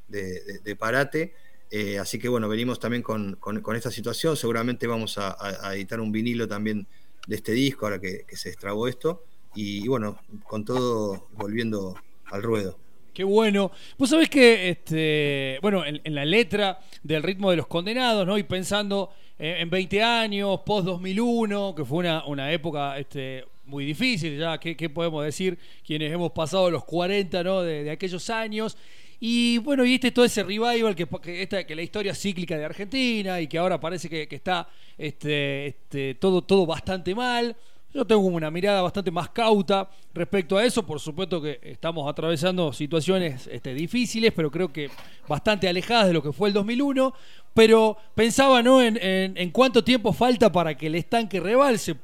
de, 0.10 0.76
parate. 0.78 1.34
Eh, 1.72 1.98
así 1.98 2.20
que 2.20 2.28
bueno, 2.28 2.50
venimos 2.50 2.80
también 2.80 3.02
con, 3.02 3.38
esta 3.76 3.92
situación. 3.92 4.36
Seguramente 4.36 4.86
vamos 4.86 5.18
a, 5.18 5.74
editar 5.74 6.00
un 6.02 6.12
vinilo 6.12 6.48
también 6.48 6.86
de 7.26 7.36
este 7.36 7.54
disco, 7.54 7.86
ahora 7.86 8.00
que, 8.00 8.26
se 8.34 8.50
destrabó 8.50 8.88
esto. 8.88 9.24
Y, 9.56 9.88
bueno, 9.88 10.20
con 10.44 10.66
todo 10.66 11.28
volviendo 11.34 11.96
al 12.26 12.44
ruedo. 12.44 12.78
Qué 13.14 13.24
bueno. 13.24 13.72
Vos 13.98 14.10
sabés 14.10 14.30
que, 14.30 14.70
este, 14.70 15.60
bueno, 15.62 15.86
en, 15.86 16.02
la 16.14 16.26
letra 16.26 16.80
del 17.04 17.24
ritmo 17.24 17.52
de 17.52 17.58
los 17.58 17.68
condenados, 17.68 18.28
¿no? 18.28 18.38
Y 18.38 18.44
pensando 18.44 19.12
en 19.38 19.70
20 19.70 20.04
años, 20.04 20.60
post 20.66 20.86
2001, 20.88 21.76
que 21.76 21.86
fue 21.86 22.00
una, 22.00 22.26
una 22.26 22.52
época 22.52 22.98
este, 22.98 23.46
muy 23.66 23.86
difícil, 23.86 24.38
ya, 24.38 24.58
¿qué, 24.58 24.90
podemos 24.90 25.24
decir 25.24 25.58
quienes 25.86 26.12
hemos 26.12 26.32
pasado 26.32 26.70
los 26.70 26.84
40 26.84 27.44
¿no? 27.44 27.62
de, 27.62 27.90
aquellos 27.90 28.30
años? 28.30 28.78
Y 29.20 29.58
bueno, 29.60 29.86
y 29.86 29.96
este 29.96 30.12
todo 30.12 30.26
ese 30.26 30.44
revival 30.44 30.96
que, 30.96 31.08
que, 31.08 31.66
que 31.66 31.76
la 31.76 31.82
historia 31.82 32.14
cíclica 32.14 32.58
de 32.58 32.66
Argentina 32.66 33.40
y 33.40 33.48
que 33.48 33.58
ahora 33.58 33.80
parece 33.80 34.10
que, 34.10 34.28
está 34.30 34.68
este, 34.98 35.68
este, 35.68 36.16
todo, 36.16 36.42
todo 36.42 36.66
bastante 36.66 37.16
mal. 37.16 37.56
Yo 37.94 38.06
tengo 38.06 38.22
una 38.22 38.50
mirada 38.50 38.82
bastante 38.82 39.12
más 39.12 39.30
cauta 39.30 39.88
respecto 40.16 40.58
a 40.58 40.66
eso. 40.66 40.84
Por 40.84 41.00
supuesto 41.00 41.40
que 41.40 41.60
estamos 41.62 42.10
atravesando 42.10 42.74
situaciones 42.74 43.48
este, 43.48 43.74
difíciles, 43.76 44.34
pero 44.36 44.50
creo 44.50 44.74
que 44.74 44.90
bastante 45.28 45.70
alejadas 45.70 46.08
de 46.08 46.14
lo 46.14 46.24
que 46.24 46.34
fue 46.34 46.50
el 46.50 46.56
2001 46.56 47.14
pero 47.54 47.98
pensaba 48.16 48.62
¿no? 48.62 48.82
en, 48.82 49.52
cuánto 49.52 49.84
tiempo 49.84 50.12
falta 50.14 50.52
para 50.52 50.76
que 50.76 50.88
el 50.88 50.96
estanque 50.96 51.40
rebalse 51.40 51.96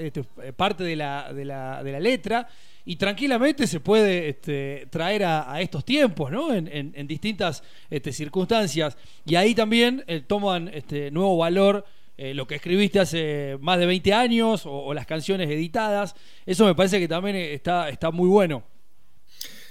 este, 0.00 0.24
parte 0.56 0.84
de 0.84 0.96
la, 0.96 1.32
de, 1.32 1.44
la, 1.44 1.82
de 1.82 1.92
la, 1.92 2.00
letra 2.00 2.48
y 2.84 2.96
tranquilamente 2.96 3.66
se 3.66 3.80
puede 3.80 4.28
este, 4.28 4.86
traer 4.90 5.24
a, 5.24 5.60
estos 5.60 5.84
tiempos 5.84 6.30
¿no? 6.30 6.52
en, 6.52 7.06
distintas 7.06 7.62
este, 7.88 8.12
circunstancias 8.12 8.96
y 9.24 9.36
ahí 9.36 9.54
también 9.54 10.04
eh, 10.06 10.20
toman 10.20 10.68
este, 10.68 11.10
nuevo 11.10 11.36
valor 11.36 11.84
eh, 12.16 12.34
lo 12.34 12.46
que 12.46 12.56
escribiste 12.56 13.00
hace 13.00 13.58
más 13.60 13.78
de 13.78 13.86
20 13.86 14.12
años 14.12 14.62
o, 14.66 14.92
las 14.94 15.06
canciones 15.06 15.48
editadas 15.50 16.14
eso 16.46 16.64
me 16.64 16.74
parece 16.74 16.98
que 16.98 17.08
también 17.08 17.36
está, 17.36 17.88
está 17.88 18.10
muy 18.10 18.28
bueno 18.28 18.73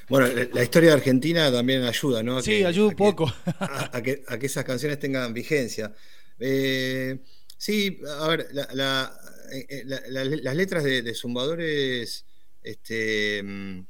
bueno, 0.09 0.27
la 0.53 0.63
historia 0.63 0.89
de 0.89 0.95
Argentina 0.95 1.51
también 1.51 1.83
ayuda, 1.83 2.21
¿no? 2.23 2.41
sí, 2.41 2.63
ayuda 2.63 2.89
un 2.89 2.95
poco. 2.95 3.33
a, 3.59 4.01
que, 4.01 4.23
esas 4.41 4.65
canciones 4.65 4.99
tengan 4.99 5.33
vigencia. 5.33 5.93
Eh, 6.39 7.19
sí, 7.57 7.99
a 8.19 8.27
ver, 8.27 8.47
eh, 8.51 9.65
eh, 9.69 9.83
las 9.85 10.55
letras 10.55 10.83
de, 10.83 11.13
Zumbadores, 11.13 12.25
este, 12.61 13.41
mm, 13.43 13.85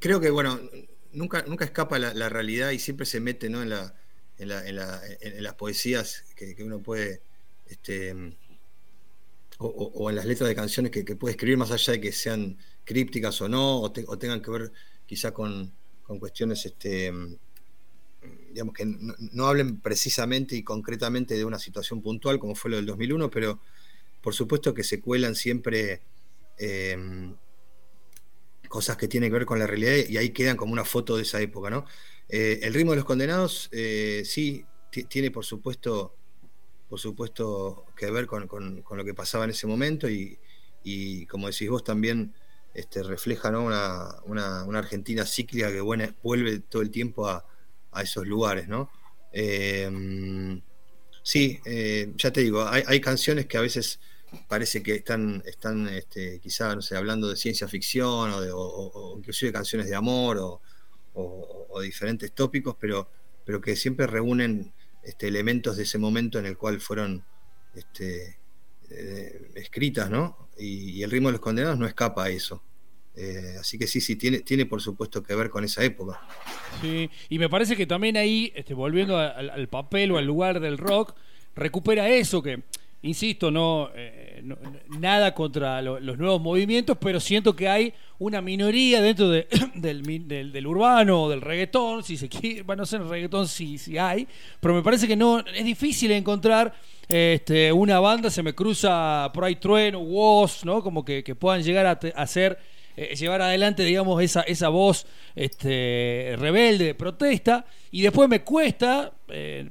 creo 0.00 0.20
que, 0.20 0.30
bueno, 0.30 0.60
nunca, 1.12 1.44
nunca 1.46 1.64
escapa 1.64 1.98
la, 1.98 2.28
realidad 2.28 2.70
y 2.70 2.78
siempre 2.78 3.06
se 3.06 3.20
mete 3.20 3.48
¿no? 3.48 3.62
en, 3.62 3.70
la, 3.70 3.94
en, 4.38 5.42
las 5.42 5.54
poesías 5.54 6.24
que, 6.34 6.56
uno 6.60 6.82
puede... 6.82 7.22
Este, 7.68 8.14
o, 9.58 10.10
en 10.10 10.16
las 10.16 10.26
letras 10.26 10.48
de 10.48 10.54
canciones 10.54 10.92
que, 10.92 11.04
que 11.04 11.16
puede 11.16 11.32
escribir 11.32 11.56
más 11.56 11.70
allá 11.70 11.94
de 11.94 12.00
que 12.00 12.12
sean 12.12 12.58
crípticas 12.86 13.38
o 13.42 13.48
no, 13.48 13.80
o, 13.80 13.90
tengan 13.90 14.40
que 14.40 14.50
ver 14.50 14.72
quizá 15.04 15.32
con, 15.34 15.70
cuestiones, 16.20 16.64
este, 16.64 17.12
digamos, 18.52 18.72
que 18.72 18.86
no, 18.86 19.46
hablen 19.46 19.80
precisamente 19.80 20.56
y 20.56 20.62
concretamente 20.62 21.34
de 21.34 21.44
una 21.44 21.58
situación 21.58 22.00
puntual 22.00 22.38
como 22.38 22.54
fue 22.54 22.70
lo 22.70 22.76
del 22.76 22.86
2001, 22.86 23.28
pero 23.30 23.60
por 24.22 24.34
supuesto 24.34 24.72
que 24.72 24.84
se 24.84 25.00
cuelan 25.00 25.34
siempre 25.34 26.00
em, 26.58 27.34
cosas 28.68 28.96
que 28.96 29.08
tienen 29.08 29.30
que 29.30 29.38
ver 29.38 29.46
con 29.46 29.58
la 29.58 29.66
realidad 29.66 30.08
y 30.08 30.16
ahí 30.16 30.30
quedan 30.30 30.56
como 30.56 30.72
una 30.72 30.84
foto 30.84 31.16
de 31.16 31.22
esa 31.22 31.40
época, 31.40 31.70
¿no? 31.70 31.84
Eh, 32.28 32.60
el 32.62 32.72
ritmo 32.72 32.92
de 32.92 32.96
los 32.98 33.04
condenados 33.04 33.68
eh, 33.72 34.22
sí 34.24 34.64
tiene 35.08 35.30
por 35.30 35.44
supuesto 35.44 36.14
por 36.88 36.98
supuesto 36.98 37.84
que 37.96 38.10
ver 38.10 38.26
con, 38.26 38.48
lo 38.90 39.04
que 39.04 39.14
pasaba 39.14 39.44
en 39.44 39.50
ese 39.50 39.66
momento 39.66 40.08
y, 40.08 40.38
y 40.82 41.26
como 41.26 41.48
decís 41.48 41.68
vos 41.68 41.84
también 41.84 42.32
este, 42.76 43.02
refleja 43.02 43.48
una, 43.58 44.78
Argentina 44.78 45.24
cíclica 45.24 45.72
que 45.72 45.80
vuelve 45.80 46.58
todo 46.60 46.82
el 46.82 46.90
tiempo 46.90 47.26
a, 47.26 47.44
esos 48.02 48.26
lugares. 48.26 48.68
Eh, 49.32 50.60
sí, 51.22 51.58
eh, 51.64 52.12
ya 52.16 52.30
te 52.30 52.42
digo, 52.42 52.68
hay, 52.68 53.00
canciones 53.00 53.46
que 53.46 53.56
a 53.56 53.62
veces 53.62 53.98
parece 54.46 54.82
que 54.82 54.96
están, 54.96 55.42
están 55.46 55.88
este, 55.88 56.38
quizá, 56.38 56.74
no 56.74 56.82
sé, 56.82 56.94
hablando 56.98 57.30
de 57.30 57.36
ciencia 57.36 57.66
ficción 57.66 58.30
o, 58.32 58.40
de, 58.42 58.50
inclusive 59.18 59.52
canciones 59.52 59.88
de 59.88 59.96
amor 59.96 60.60
o, 61.14 61.80
diferentes 61.80 62.32
tópicos, 62.32 62.76
pero, 62.78 63.08
pero 63.44 63.60
que 63.60 63.74
siempre 63.74 64.06
reúnen 64.06 64.74
este, 65.02 65.28
elementos 65.28 65.78
de 65.78 65.84
ese 65.84 65.96
momento 65.96 66.38
en 66.38 66.44
el 66.44 66.58
cual 66.58 66.80
fueron 66.80 67.24
este, 67.74 68.38
eh, 68.90 69.50
escritas, 69.54 70.10
¿no? 70.10 70.48
Y, 70.58 71.02
el 71.02 71.10
ritmo 71.10 71.28
de 71.28 71.32
los 71.32 71.40
condenados 71.40 71.78
no 71.78 71.86
escapa 71.86 72.24
a 72.24 72.28
eso. 72.30 72.62
Eh, 73.14 73.56
así 73.58 73.78
que 73.78 73.86
sí, 73.86 74.00
sí, 74.00 74.16
tiene, 74.16 74.40
tiene 74.40 74.66
por 74.66 74.82
supuesto 74.82 75.22
que 75.22 75.34
ver 75.34 75.48
con 75.48 75.64
esa 75.64 75.82
época. 75.82 76.20
Sí, 76.82 77.08
y 77.28 77.38
me 77.38 77.48
parece 77.48 77.76
que 77.76 77.86
también 77.86 78.16
ahí, 78.16 78.52
este, 78.54 78.74
volviendo 78.74 79.18
al, 79.18 79.68
papel 79.68 80.12
o 80.12 80.18
al 80.18 80.26
lugar 80.26 80.60
del 80.60 80.76
rock, 80.76 81.14
recupera 81.54 82.08
eso 82.10 82.42
que, 82.42 82.62
insisto, 83.02 83.50
no, 83.50 83.90
eh, 83.94 84.42
nada 84.98 85.34
contra 85.34 85.80
los 85.80 86.18
nuevos 86.18 86.42
movimientos, 86.42 86.98
pero 87.00 87.18
siento 87.20 87.56
que 87.56 87.68
hay 87.68 87.94
una 88.18 88.42
minoría 88.42 89.00
dentro 89.00 89.30
de, 89.30 89.46
del, 89.74 90.66
urbano 90.66 91.24
o 91.24 91.30
del 91.30 91.40
reggaetón, 91.40 92.02
si 92.02 92.16
se 92.16 92.28
quiere, 92.28 92.62
bueno, 92.62 92.82
no 92.82 92.86
sé, 92.86 92.96
el 92.96 93.08
reggaetón 93.08 93.48
sí, 93.48 93.78
sí 93.78 93.96
hay, 93.96 94.28
pero 94.60 94.74
me 94.74 94.82
parece 94.82 95.08
que 95.08 95.16
no, 95.16 95.40
es 95.40 95.64
difícil 95.64 96.12
encontrar 96.12 96.74
este, 97.08 97.72
una 97.72 98.00
banda, 98.00 98.30
se 98.30 98.42
me 98.42 98.54
cruza 98.54 99.30
por 99.32 99.44
ahí 99.44 99.56
Trueno, 99.56 100.00
Woz, 100.00 100.64
¿no? 100.64 100.82
Como 100.82 101.04
que, 101.04 101.22
puedan 101.38 101.62
llegar 101.62 101.86
a, 101.86 101.98
hacer 102.20 102.58
eh, 102.96 103.14
llevar 103.14 103.42
adelante, 103.42 103.84
digamos, 103.84 104.20
esa, 104.22 104.40
esa 104.42 104.68
voz 104.70 105.06
este, 105.36 106.34
rebelde, 106.38 106.86
de 106.86 106.94
protesta, 106.94 107.64
y 107.92 108.02
después 108.02 108.28
me 108.28 108.42
cuesta 108.42 109.12
eh, 109.28 109.68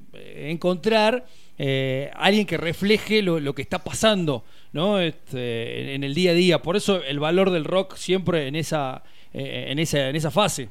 encontrar 0.50 1.26
eh, 1.58 2.10
alguien 2.16 2.46
que 2.46 2.58
refleje 2.58 3.22
lo, 3.22 3.56
que 3.56 3.62
está 3.62 3.80
pasando 3.80 4.44
¿no? 4.72 5.00
Este, 5.00 5.96
en, 5.96 6.04
el 6.04 6.14
día 6.14 6.32
a 6.32 6.34
día. 6.34 6.62
Por 6.62 6.76
eso 6.76 7.02
el 7.04 7.20
valor 7.20 7.50
del 7.50 7.66
rock 7.66 7.96
siempre 7.96 8.48
en 8.48 8.56
esa, 8.56 9.04
en 9.34 9.80
esa, 9.80 10.10
en 10.10 10.16
esa 10.16 10.32
fase. 10.32 10.70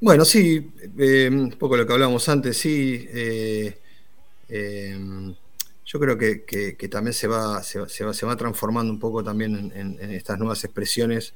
Bueno, 0.00 0.24
sí, 0.24 0.70
un 0.96 1.54
poco 1.58 1.76
lo 1.76 1.86
que 1.86 1.92
hablábamos 1.92 2.28
antes, 2.28 2.56
sí 2.56 3.08
yo 4.48 6.00
creo 6.00 6.18
que, 6.18 6.88
también 6.90 7.14
se 7.14 7.26
va, 7.26 7.62
se, 7.62 8.24
va, 8.24 8.36
transformando 8.36 8.92
un 8.92 8.98
poco 8.98 9.22
también 9.22 9.72
en, 9.74 10.10
estas 10.12 10.38
nuevas 10.38 10.64
expresiones, 10.64 11.34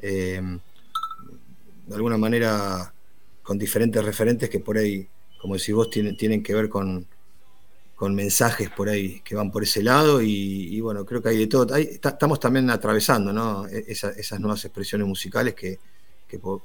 eh, 0.00 0.40
de 1.86 1.94
alguna 1.94 2.18
manera 2.18 2.92
con 3.42 3.58
diferentes 3.58 4.04
referentes 4.04 4.50
que 4.50 4.60
por 4.60 4.76
ahí, 4.76 5.08
como 5.40 5.54
decís 5.54 5.74
vos, 5.74 5.88
tienen, 5.88 6.16
tienen 6.16 6.42
que 6.42 6.54
ver 6.54 6.68
con, 6.68 7.06
con 7.96 8.14
mensajes 8.14 8.68
por 8.68 8.90
ahí 8.90 9.20
que 9.20 9.34
van 9.34 9.50
por 9.50 9.62
ese 9.62 9.82
lado 9.82 10.20
y, 10.20 10.78
bueno, 10.80 11.04
creo 11.06 11.22
que 11.22 11.30
hay 11.30 11.38
de 11.38 11.46
todo. 11.46 11.74
estamos 11.74 12.38
también 12.38 12.68
atravesando. 12.68 13.66
E, 13.68 13.84
esas 13.88 14.38
nuevas 14.38 14.64
expresiones 14.64 15.08
musicales 15.08 15.54
que, 15.54 15.78
por, 16.38 16.62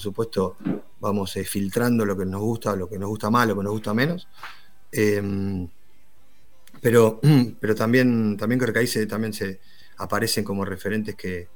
supuesto 0.00 0.56
vamos 0.98 1.36
eh, 1.36 1.44
filtrando 1.44 2.06
lo 2.06 2.16
que 2.16 2.24
nos 2.24 2.40
gusta, 2.40 2.74
lo 2.74 2.88
que 2.88 2.98
nos 2.98 3.10
gusta 3.10 3.28
más, 3.28 3.46
lo 3.46 3.56
que 3.56 3.62
nos 3.62 3.72
gusta 3.72 3.92
menos. 3.92 4.26
Em, 4.92 5.68
pero, 6.80 7.20
pero 7.60 7.74
también, 7.74 8.36
también 8.36 8.58
creo 8.58 8.72
que 8.72 8.80
ahí 8.80 8.86
se, 8.86 9.06
también 9.06 9.32
se 9.32 9.60
aparecen 9.98 10.44
como 10.44 10.64
referentes 10.64 11.14
que, 11.14 11.48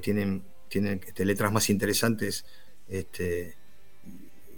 tienen, 0.00 0.42
tienen 0.68 1.00
este, 1.04 1.24
letras 1.24 1.52
más 1.52 1.68
interesantes. 1.70 2.44
Este, 2.88 3.56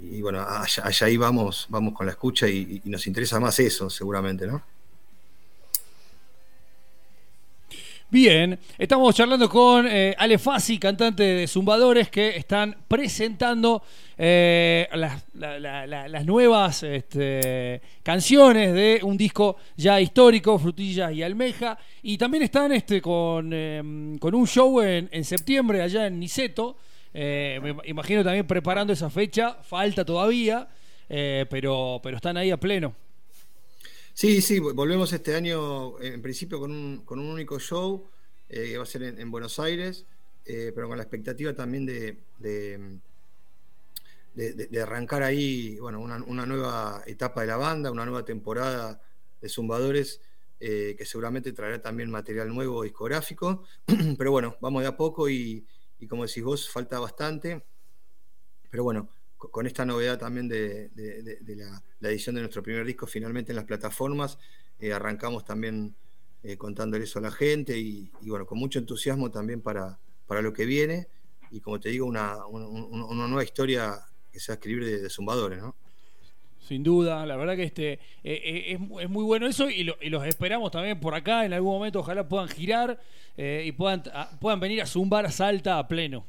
y 0.00 0.20
bueno, 0.20 0.40
allá, 0.40 1.06
ahí 1.06 1.16
vamos, 1.16 1.66
vamos 1.68 1.94
con 1.94 2.06
la 2.06 2.12
escucha 2.12 2.48
y, 2.48 2.82
nos 2.84 3.06
interesa 3.06 3.38
más 3.40 3.58
eso, 3.60 3.88
seguramente, 3.88 4.46
¿no? 4.46 4.62
Bien, 8.12 8.58
estamos 8.76 9.14
charlando 9.14 9.48
con 9.48 9.86
eh, 9.88 10.14
Ale 10.18 10.36
Fassi, 10.36 10.78
cantante 10.78 11.22
de 11.22 11.46
Zumbadores, 11.46 12.10
que 12.10 12.36
están 12.36 12.76
presentando 12.86 13.82
eh, 14.18 14.86
las, 14.92 16.26
nuevas 16.26 16.82
este, 16.82 17.80
canciones 18.02 18.74
de 18.74 19.00
un 19.02 19.16
disco 19.16 19.56
ya 19.78 19.98
histórico, 19.98 20.58
Frutillas 20.58 21.10
y 21.14 21.22
Almeja, 21.22 21.78
y 22.02 22.18
también 22.18 22.42
están 22.42 22.72
este, 22.72 23.00
con, 23.00 24.18
con 24.20 24.34
un 24.34 24.46
show 24.46 24.82
en, 24.82 25.08
en 25.10 25.24
septiembre 25.24 25.80
allá 25.80 26.06
en 26.06 26.20
Niceto. 26.20 26.76
Eh, 27.14 27.60
me 27.62 27.74
imagino 27.86 28.22
también 28.22 28.46
preparando 28.46 28.92
esa 28.92 29.08
fecha, 29.08 29.54
falta 29.62 30.04
todavía, 30.04 30.68
eh, 31.08 31.46
pero, 31.48 31.98
pero 32.02 32.16
están 32.18 32.36
ahí 32.36 32.50
a 32.50 32.58
pleno. 32.58 32.94
Sí, 34.14 34.42
sí, 34.42 34.58
volvemos 34.58 35.12
este 35.12 35.34
año 35.34 36.00
en 36.00 36.20
principio 36.20 36.60
con 36.60 36.70
un, 36.70 36.98
con 37.04 37.18
un 37.18 37.26
único 37.30 37.58
show, 37.58 38.08
eh, 38.48 38.70
que 38.70 38.76
va 38.76 38.82
a 38.82 38.86
ser 38.86 39.02
en, 39.02 39.30
Buenos 39.30 39.58
Aires, 39.58 40.04
pero 40.44 40.88
con 40.88 40.98
la 40.98 41.02
expectativa 41.02 41.54
también 41.54 41.86
de, 41.86 42.18
de, 44.34 44.82
arrancar 44.82 45.22
ahí 45.22 45.78
bueno, 45.78 46.00
una, 46.00 46.22
una, 46.24 46.44
nueva 46.44 47.02
etapa 47.06 47.40
de 47.40 47.46
la 47.46 47.56
banda, 47.56 47.90
una 47.90 48.04
nueva 48.04 48.24
temporada 48.24 49.00
de 49.40 49.48
Zumbadores. 49.48 50.20
que 50.60 51.04
seguramente 51.04 51.52
traerá 51.52 51.80
también 51.80 52.10
material 52.10 52.48
nuevo 52.48 52.82
discográfico, 52.82 53.64
pero 54.18 54.30
bueno, 54.30 54.56
vamos 54.60 54.82
de 54.82 54.88
a 54.88 54.96
poco 54.96 55.28
y, 55.28 55.66
y 55.98 56.06
como 56.06 56.26
decís 56.26 56.42
vos, 56.44 56.68
falta 56.68 56.98
bastante. 57.00 57.64
Pero 58.70 58.84
bueno, 58.84 59.08
con 59.50 59.66
esta 59.66 59.84
novedad 59.84 60.18
también 60.18 60.48
de, 60.48 60.90
la, 62.00 62.10
edición 62.10 62.34
de 62.34 62.42
nuestro 62.42 62.62
primer 62.62 62.84
disco 62.84 63.06
finalmente 63.06 63.52
en 63.52 63.56
las 63.56 63.64
plataformas, 63.64 64.38
eh, 64.78 64.92
arrancamos 64.92 65.44
también 65.44 65.94
eh, 66.42 66.56
contándole 66.56 67.04
eso 67.04 67.18
a 67.18 67.22
la 67.22 67.30
gente 67.30 67.78
y, 67.78 68.10
bueno, 68.22 68.46
con 68.46 68.58
mucho 68.58 68.78
entusiasmo 68.78 69.30
también 69.30 69.60
para, 69.60 69.98
para 70.26 70.42
lo 70.42 70.52
que 70.52 70.64
viene 70.64 71.08
y 71.52 71.60
como 71.60 71.78
te 71.78 71.90
digo, 71.90 72.06
una, 72.06 72.38
nueva 72.50 73.44
historia 73.44 74.00
que 74.32 74.40
se 74.40 74.50
va 74.50 74.54
a 74.54 74.56
escribir 74.56 75.02
de, 75.02 75.10
zumbadores, 75.10 75.60
¿no? 75.60 75.76
Sin 76.58 76.82
duda, 76.82 77.26
la 77.26 77.36
verdad 77.36 77.56
que 77.56 77.64
este 77.64 77.98
eh, 78.24 78.78
es, 79.00 79.10
muy 79.10 79.24
bueno 79.24 79.46
eso 79.46 79.68
y, 79.68 79.84
los 79.84 80.26
esperamos 80.26 80.70
también 80.70 80.98
por 80.98 81.14
acá 81.14 81.44
en 81.44 81.52
algún 81.52 81.74
momento, 81.74 82.00
ojalá 82.00 82.26
puedan 82.26 82.48
girar 82.48 82.98
eh, 83.36 83.64
y 83.66 83.72
puedan, 83.72 84.02
puedan 84.40 84.60
venir 84.60 84.80
a 84.80 84.86
zumbar 84.86 85.26
a 85.26 85.30
Salta 85.30 85.78
a 85.78 85.86
pleno. 85.86 86.24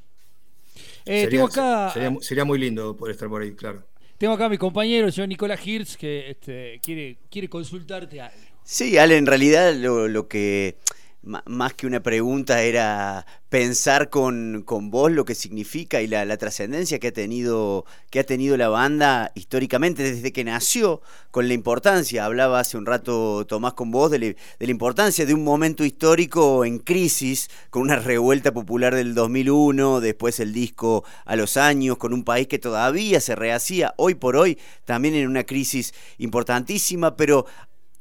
Eh, 1.06 1.24
sería, 1.24 1.44
acá, 1.44 1.94
sería, 2.22 2.46
muy 2.46 2.60
lindo 2.60 2.96
poder 2.96 3.14
estar 3.14 3.30
por 3.30 3.42
ahí, 3.42 3.54
claro. 3.54 3.86
Tengo 4.18 4.34
acá 4.34 4.46
a 4.46 4.50
mi 4.50 4.58
compañero, 4.58 5.08
el 5.08 5.14
señor 5.14 5.28
Nicolás 5.28 5.66
Hirsch, 5.66 5.98
que 5.98 6.30
este, 6.30 6.80
quiere, 6.82 7.18
quiere 7.30 7.50
consultarte 7.50 8.22
algo. 8.22 8.38
Sí, 8.64 8.98
Ale, 8.98 9.18
en 9.18 9.26
realidad 9.26 9.74
lo, 9.74 10.08
lo 10.08 10.28
que 10.28 10.78
más 11.24 11.74
que 11.74 11.88
una 11.88 12.02
pregunta 12.02 12.62
era 12.62 13.26
pensar 13.48 14.10
con, 14.10 14.66
vos 14.66 15.12
lo 15.12 15.26
que 15.26 15.36
significa 15.36 16.02
y 16.02 16.08
la, 16.08 16.38
trascendencia 16.38 17.00
que 17.00 17.10
ha 17.10 17.14
tenido 17.14 17.86
que 18.10 18.20
ha 18.20 18.26
tenido 18.26 18.58
la 18.58 18.68
banda 18.68 19.32
históricamente 19.36 20.04
desde 20.04 20.34
que 20.34 20.44
nació 20.44 21.02
con 21.32 21.48
la 21.48 21.54
importancia. 21.54 22.26
Hablaba 22.26 22.60
hace 22.60 22.78
un 22.78 22.86
rato 22.86 23.46
Tomás 23.46 23.74
con 23.74 23.92
vos 23.92 24.12
de, 24.12 24.36
la 24.60 24.72
importancia 24.72 25.26
de 25.26 25.34
un 25.34 25.44
momento 25.44 25.86
histórico 25.86 26.66
en 26.66 26.80
crisis 26.80 27.50
con 27.70 27.84
una 27.84 27.96
revuelta 27.96 28.52
popular 28.52 28.94
del 28.96 29.14
2001 29.14 30.02
después 30.02 30.40
el 30.40 30.52
disco 30.52 31.06
a 31.26 31.36
los 31.36 31.56
años 31.56 31.98
con 31.98 32.14
un 32.14 32.24
país 32.24 32.48
que 32.48 32.60
todavía 32.60 33.22
se 33.22 33.36
rehacía 33.36 33.94
hoy 33.98 34.16
por 34.16 34.36
hoy 34.36 34.58
también 34.84 35.16
en 35.16 35.28
una 35.28 35.44
crisis 35.44 35.94
importantísima 36.18 37.16
pero 37.16 37.46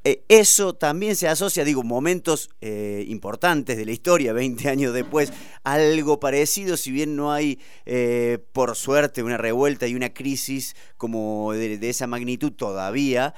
eh, 0.04 0.24
eso 0.28 0.74
también 0.74 1.14
se 1.14 1.28
asocia, 1.28 1.64
digo, 1.64 1.84
momentos 1.84 2.50
eh, 2.60 3.04
importantes 3.08 3.76
de 3.76 3.84
la 3.84 3.92
historia, 3.92 4.32
20 4.42 4.68
años 4.68 4.92
después, 4.92 5.32
algo 5.62 6.18
parecido, 6.18 6.76
si 6.76 6.90
bien 6.90 7.14
no 7.14 7.32
hay, 7.32 7.60
eh, 7.86 8.38
por 8.52 8.74
suerte, 8.74 9.22
una 9.22 9.36
revuelta 9.36 9.86
y 9.86 9.94
una 9.94 10.12
crisis 10.12 10.74
como 10.96 11.52
de, 11.52 11.78
esa 11.88 12.06
magnitud 12.06 12.52
todavía, 12.52 13.34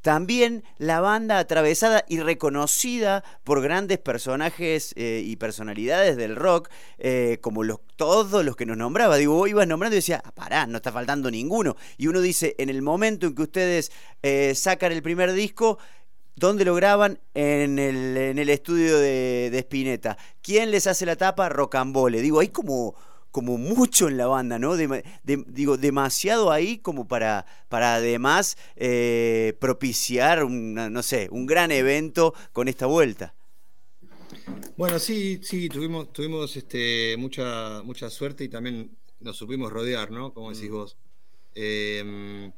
también 0.00 0.64
la 0.78 1.00
banda 1.00 1.38
atravesada 1.38 2.04
y 2.08 2.20
reconocida 2.20 3.24
por 3.44 3.62
grandes 3.62 3.98
personajes 3.98 4.94
y 4.96 5.36
personalidades 5.36 6.16
del 6.16 6.36
rock, 6.36 6.70
como 7.40 7.64
los, 7.64 7.80
todos 7.98 8.42
los 8.42 8.56
que 8.56 8.64
nos 8.64 8.78
nombraba, 8.78 9.18
digo, 9.18 9.34
vos 9.34 9.50
ibas 9.50 9.68
nombrando 9.68 9.94
y 9.94 9.98
decía, 9.98 10.22
ah, 10.24 10.32
pará, 10.32 10.66
no 10.66 10.78
está 10.78 10.90
faltando 10.90 11.30
ninguno, 11.30 11.76
y 11.98 12.06
uno 12.06 12.22
dice, 12.22 12.54
en 12.56 12.70
el 12.70 12.80
momento 12.80 13.26
en 13.26 13.34
que 13.34 13.42
ustedes 13.42 13.92
sacan 14.54 14.92
el 14.92 15.02
primer 15.02 15.34
disco, 15.34 15.78
¿Dónde 16.38 16.64
lo 16.64 16.76
graban? 16.76 17.18
En 17.34 17.80
el, 17.80 18.16
en 18.16 18.38
el 18.38 18.48
estudio 18.48 18.98
de, 18.98 19.50
Spinetta. 19.58 20.16
¿Quién 20.40 20.70
les 20.70 20.86
hace 20.86 21.04
la 21.04 21.16
tapa? 21.16 21.48
Rocambole. 21.48 22.20
Digo, 22.20 22.38
hay 22.38 22.48
como, 22.48 22.94
como 23.32 23.58
mucho 23.58 24.06
en 24.06 24.16
la 24.16 24.28
banda, 24.28 24.56
¿no? 24.56 24.76
digo, 24.76 25.76
demasiado 25.76 26.52
ahí 26.52 26.78
como 26.78 27.08
para, 27.08 27.44
para 27.68 27.96
además 27.96 28.56
eh, 28.76 29.56
propiciar, 29.58 30.48
no 30.48 31.02
sé, 31.02 31.28
un 31.32 31.46
gran 31.46 31.72
evento 31.72 32.34
con 32.52 32.68
esta 32.68 32.86
vuelta. 32.86 33.34
Bueno, 34.76 34.98
sí, 34.98 35.40
sí, 35.42 35.68
tuvimos, 35.68 36.12
tuvimos 36.12 36.56
este, 36.56 37.16
mucha, 37.18 37.82
mucha 37.82 38.10
suerte 38.10 38.44
y 38.44 38.48
también 38.48 38.96
nos 39.20 39.36
supimos 39.36 39.72
rodear, 39.72 40.10
¿no? 40.10 40.32
Como 40.32 40.52
decís 40.52 40.70
mm. 40.70 40.72
vos. 40.72 40.96
Eh, 41.54 42.52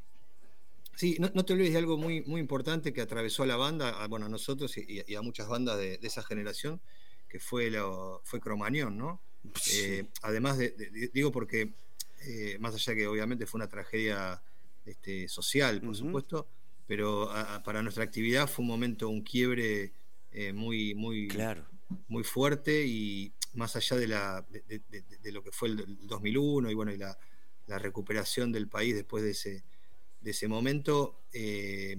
Sí, 1.01 1.17
no, 1.19 1.31
te 1.47 1.55
olvides 1.55 1.73
de 1.73 1.79
algo 1.79 1.97
muy, 1.97 2.21
muy 2.25 2.43
importante 2.43 2.93
que 2.93 3.01
atravesó 3.01 3.43
a 3.43 3.47
la 3.47 3.57
banda, 3.57 4.03
a, 4.03 4.07
bueno, 4.07 4.27
a 4.27 4.29
nosotros 4.29 4.77
y, 4.77 5.15
a 5.15 5.23
muchas 5.23 5.49
bandas 5.49 5.79
de, 5.79 5.99
esa 6.03 6.23
generación, 6.23 6.79
que 7.27 7.41
fue, 7.41 7.71
lo, 7.71 8.21
fue 8.23 8.39
Cromañón, 8.39 8.99
¿no? 8.99 9.19
Eh, 9.73 10.05
además, 10.21 10.59
de, 10.59 11.11
digo 11.15 11.33
porque, 11.33 11.73
eh, 12.27 12.59
más 12.61 12.75
allá 12.75 12.95
que 12.95 13.07
obviamente 13.07 13.47
fue 13.47 13.61
una 13.61 13.69
tragedia 13.71 14.43
este, 14.85 15.27
social, 15.29 15.81
por 15.81 15.97
supuesto, 15.97 16.47
pero 16.87 17.31
para 17.65 17.81
nuestra 17.81 18.05
actividad 18.05 18.47
fue 18.47 18.63
un 18.63 18.69
momento, 18.69 19.09
un 19.09 19.23
quiebre 19.23 19.95
eh, 20.33 20.53
muy, 20.53 20.95
muy, 20.95 21.29
claro. 21.29 21.67
muy 22.09 22.25
fuerte 22.25 22.87
y 22.87 23.33
más 23.55 23.75
allá 23.77 23.97
de, 23.97 24.07
la, 24.07 24.47
de, 24.51 25.33
lo 25.33 25.43
que 25.43 25.51
fue 25.51 25.69
el, 25.69 26.07
2001 26.07 26.71
y 26.71 26.75
bueno, 26.75 26.93
y 26.93 26.97
la, 26.97 27.19
la 27.67 27.79
recuperación 27.79 28.53
del 28.53 28.69
país 28.69 28.95
después 28.95 29.25
de 29.25 29.31
ese 29.31 29.65
de 30.21 30.31
ese 30.31 30.49
momento 30.49 31.23
eh, 31.33 31.97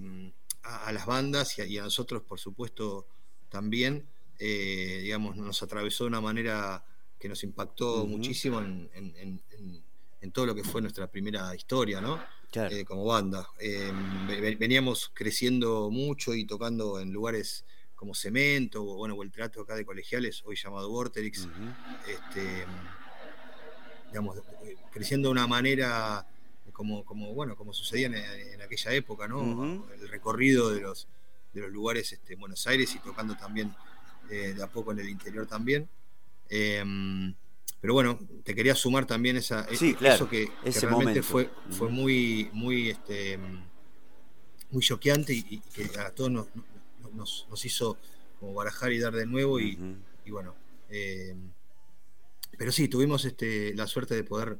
a, 0.62 0.92
las 0.92 1.06
bandas 1.06 1.58
y 1.58 1.78
a, 1.78 1.82
nosotros, 1.82 2.22
por 2.22 2.38
supuesto, 2.38 3.06
también, 3.48 4.06
eh, 4.38 5.00
digamos, 5.02 5.36
nos 5.36 5.62
atravesó 5.62 6.04
de 6.04 6.08
una 6.08 6.20
manera 6.20 6.84
que 7.18 7.28
nos 7.28 7.42
impactó 7.44 8.06
muchísimo 8.06 8.60
en, 8.60 9.42
todo 10.32 10.46
lo 10.46 10.54
que 10.54 10.62
fue 10.62 10.80
nuestra 10.80 11.10
primera 11.10 11.54
historia, 11.54 12.00
¿no? 12.00 12.22
Como 12.86 13.04
banda. 13.04 13.46
veníamos 14.58 15.10
creciendo 15.12 15.90
mucho 15.90 16.34
y 16.34 16.44
tocando 16.44 17.00
en 17.00 17.12
lugares 17.12 17.64
como 18.02 18.16
Cemento, 18.16 18.82
o 18.82 18.96
bueno, 18.96 19.14
o 19.14 19.22
el 19.22 19.30
teatro 19.30 19.62
acá 19.62 19.76
de 19.76 19.84
colegiales, 19.84 20.42
hoy 20.44 20.56
llamado 20.56 20.90
Vorterix, 20.90 21.46
este, 22.08 22.64
digamos, 24.08 24.40
creciendo 24.90 25.28
de 25.28 25.32
una 25.32 25.46
manera 25.46 26.26
como, 26.72 27.04
como, 27.04 27.32
bueno, 27.32 27.54
como 27.54 27.72
sucedía 27.72 28.08
en, 28.08 28.60
aquella 28.60 28.92
época, 28.92 29.28
¿no? 29.28 29.86
El 29.94 30.08
recorrido 30.08 30.70
de 30.70 30.80
los, 30.80 31.06
de 31.52 31.60
los 31.60 31.70
lugares 31.70 32.12
este, 32.12 32.34
en 32.34 32.40
Buenos 32.40 32.66
Aires 32.66 32.92
y 32.92 32.98
tocando 32.98 33.36
también 33.36 33.72
eh, 34.28 34.52
de 34.56 34.62
a 34.64 34.66
poco 34.66 34.90
en 34.90 34.98
el 34.98 35.08
interior 35.08 35.46
también. 35.46 35.88
Em, 36.48 37.32
pero 37.80 37.94
bueno, 37.94 38.18
te 38.42 38.52
quería 38.52 38.74
sumar 38.74 39.06
también 39.06 39.36
esa, 39.36 39.64
e, 39.70 39.74
eso 39.74 40.28
que, 40.28 40.50
realmente 40.80 41.22
fue, 41.22 41.50
fue 41.70 41.88
muy, 41.88 42.50
muy, 42.52 42.90
este, 42.90 43.38
muy 44.70 44.82
choqueante 44.82 45.34
y, 45.34 45.60
que 45.72 45.84
a 46.00 46.10
todos 46.10 46.32
nos, 46.32 46.48
nos, 47.14 47.46
hizo 47.64 47.98
como 48.40 48.54
barajar 48.54 48.92
y 48.92 48.98
dar 48.98 49.14
de 49.14 49.26
nuevo 49.26 49.60
y, 49.60 49.78
bueno. 50.26 50.54
Em, 50.88 51.50
pero 52.58 52.70
sí, 52.70 52.88
tuvimos 52.88 53.24
este, 53.24 53.74
la 53.74 53.86
suerte 53.86 54.14
de 54.14 54.24
poder 54.24 54.58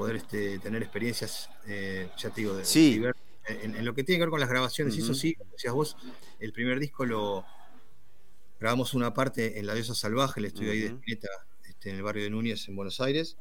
poder 0.00 0.16
este, 0.16 0.58
tener 0.60 0.82
experiencias, 0.82 1.50
eh, 1.66 2.08
ya 2.16 2.30
te 2.30 2.40
digo, 2.40 2.54
de, 2.54 2.64
sí. 2.64 3.02
en, 3.46 3.84
lo 3.84 3.94
que 3.94 4.02
tiene 4.02 4.16
que 4.16 4.22
ver 4.22 4.30
con 4.30 4.40
las 4.40 4.48
grabaciones, 4.48 4.96
y 4.96 5.00
eso 5.00 5.12
sí, 5.12 5.34
como 5.34 5.50
decías 5.52 5.74
vos, 5.74 5.94
el 6.38 6.54
primer 6.54 6.80
disco 6.80 7.04
lo 7.04 7.44
grabamos 8.58 8.94
una 8.94 9.12
parte 9.12 9.58
en 9.58 9.66
La 9.66 9.74
Diosa 9.74 9.94
Salvaje, 9.94 10.40
el 10.40 10.46
estudio 10.46 10.72
ahí 10.72 10.80
de 10.80 10.86
Spinetta, 10.86 11.28
este, 11.68 11.90
en 11.90 11.96
el 11.96 12.02
barrio 12.02 12.24
de 12.24 12.30
Núñez, 12.30 12.66
en 12.68 12.76
Buenos 12.76 12.98
Aires. 13.02 13.36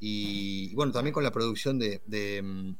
Y, 0.00 0.74
bueno, 0.74 0.92
también 0.92 1.14
con 1.14 1.24
la 1.24 1.32
producción 1.32 1.78
de, 1.78 2.42
mm, 2.42 2.72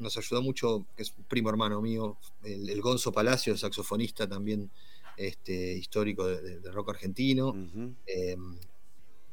nos 0.00 0.16
ayudó 0.16 0.42
mucho, 0.42 0.86
que 0.96 1.02
es 1.02 1.14
un 1.16 1.24
primo 1.24 1.50
hermano 1.50 1.80
mío, 1.80 2.16
el, 2.42 2.80
Gonzo 2.80 3.12
Palacio, 3.12 3.56
saxofonista 3.56 4.28
también 4.28 4.70
este, 5.16 5.74
histórico 5.74 6.26
de, 6.26 6.60
rock 6.72 6.90
argentino. 6.90 7.54
Em, 8.06 8.56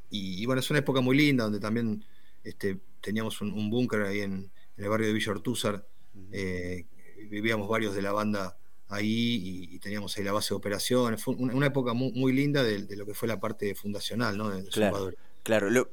y, 0.10 0.45
bueno, 0.45 0.60
es 0.60 0.69
una 0.69 0.80
época 0.80 1.01
muy 1.01 1.17
linda 1.17 1.45
donde 1.45 1.60
también 1.60 2.03
este, 2.43 2.80
teníamos 3.01 3.41
un, 3.41 3.69
búnker 3.69 4.01
ahí 4.03 4.21
en, 4.21 4.49
el 4.77 4.89
barrio 4.89 5.08
de 5.08 5.13
Villa 5.13 5.32
Ortúzar. 5.32 5.86
Eh, 6.32 6.86
vivíamos 7.30 7.67
varios 7.67 7.95
de 7.95 8.01
la 8.01 8.12
banda 8.12 8.58
ahí 8.89 9.69
y, 9.71 9.80
teníamos 9.80 10.17
ahí 10.17 10.23
la 10.23 10.32
base 10.32 10.49
de 10.49 10.56
operaciones. 10.58 11.23
Fue 11.23 11.36
una, 11.36 11.65
época 11.65 11.93
muy, 11.93 12.34
linda 12.34 12.63
de, 12.63 12.95
lo 12.95 13.06
que 13.06 13.13
fue 13.13 13.27
la 13.27 13.39
parte 13.39 13.73
fundacional 13.75 14.38
¿no? 14.38 14.49
de, 14.49 14.65
claro, 14.69 15.12
Claro, 15.47 15.69
lo, 15.69 15.88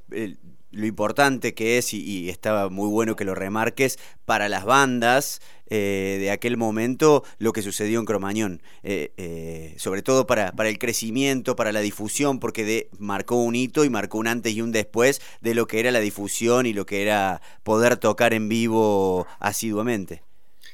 importante 0.73 1.55
que 1.55 1.79
es, 1.79 1.95
y, 1.95 2.29
estaba 2.29 2.71
muy 2.71 2.89
bueno 2.89 3.15
que 3.15 3.25
lo 3.25 3.37
remarques, 3.37 4.01
para 4.25 4.49
las 4.49 4.65
bandas 4.65 5.41
eh, 5.71 6.17
de 6.19 6.33
aquel 6.33 6.57
momento, 6.57 7.23
lo 7.39 7.53
que 7.53 7.63
sucedió 7.63 8.01
en 8.01 8.05
Cromañón. 8.05 8.63
Eh, 8.83 9.13
eh, 9.17 9.77
sobre 9.79 10.03
todo 10.03 10.27
para, 10.27 10.51
para 10.51 10.71
el 10.71 10.81
crecimiento, 10.81 11.55
para 11.55 11.71
la 11.71 11.83
difusión, 11.83 12.41
porque 12.41 12.65
de, 12.65 12.89
marcó 12.99 13.37
un 13.37 13.55
hito 13.55 13.85
y 13.85 13.91
marcó 13.91 14.19
un 14.19 14.27
antes 14.27 14.53
y 14.55 14.61
un 14.61 14.73
después 14.73 15.23
de 15.41 15.55
lo 15.55 15.69
que 15.69 15.79
era 15.79 15.93
la 15.93 16.01
difusión 16.01 16.67
y 16.67 16.73
lo 16.73 16.85
que 16.85 17.03
era 17.03 17.41
poder 17.63 17.97
tocar 17.97 18.35
en 18.35 18.49
vivo 18.49 19.29
asiduamente. 19.39 20.25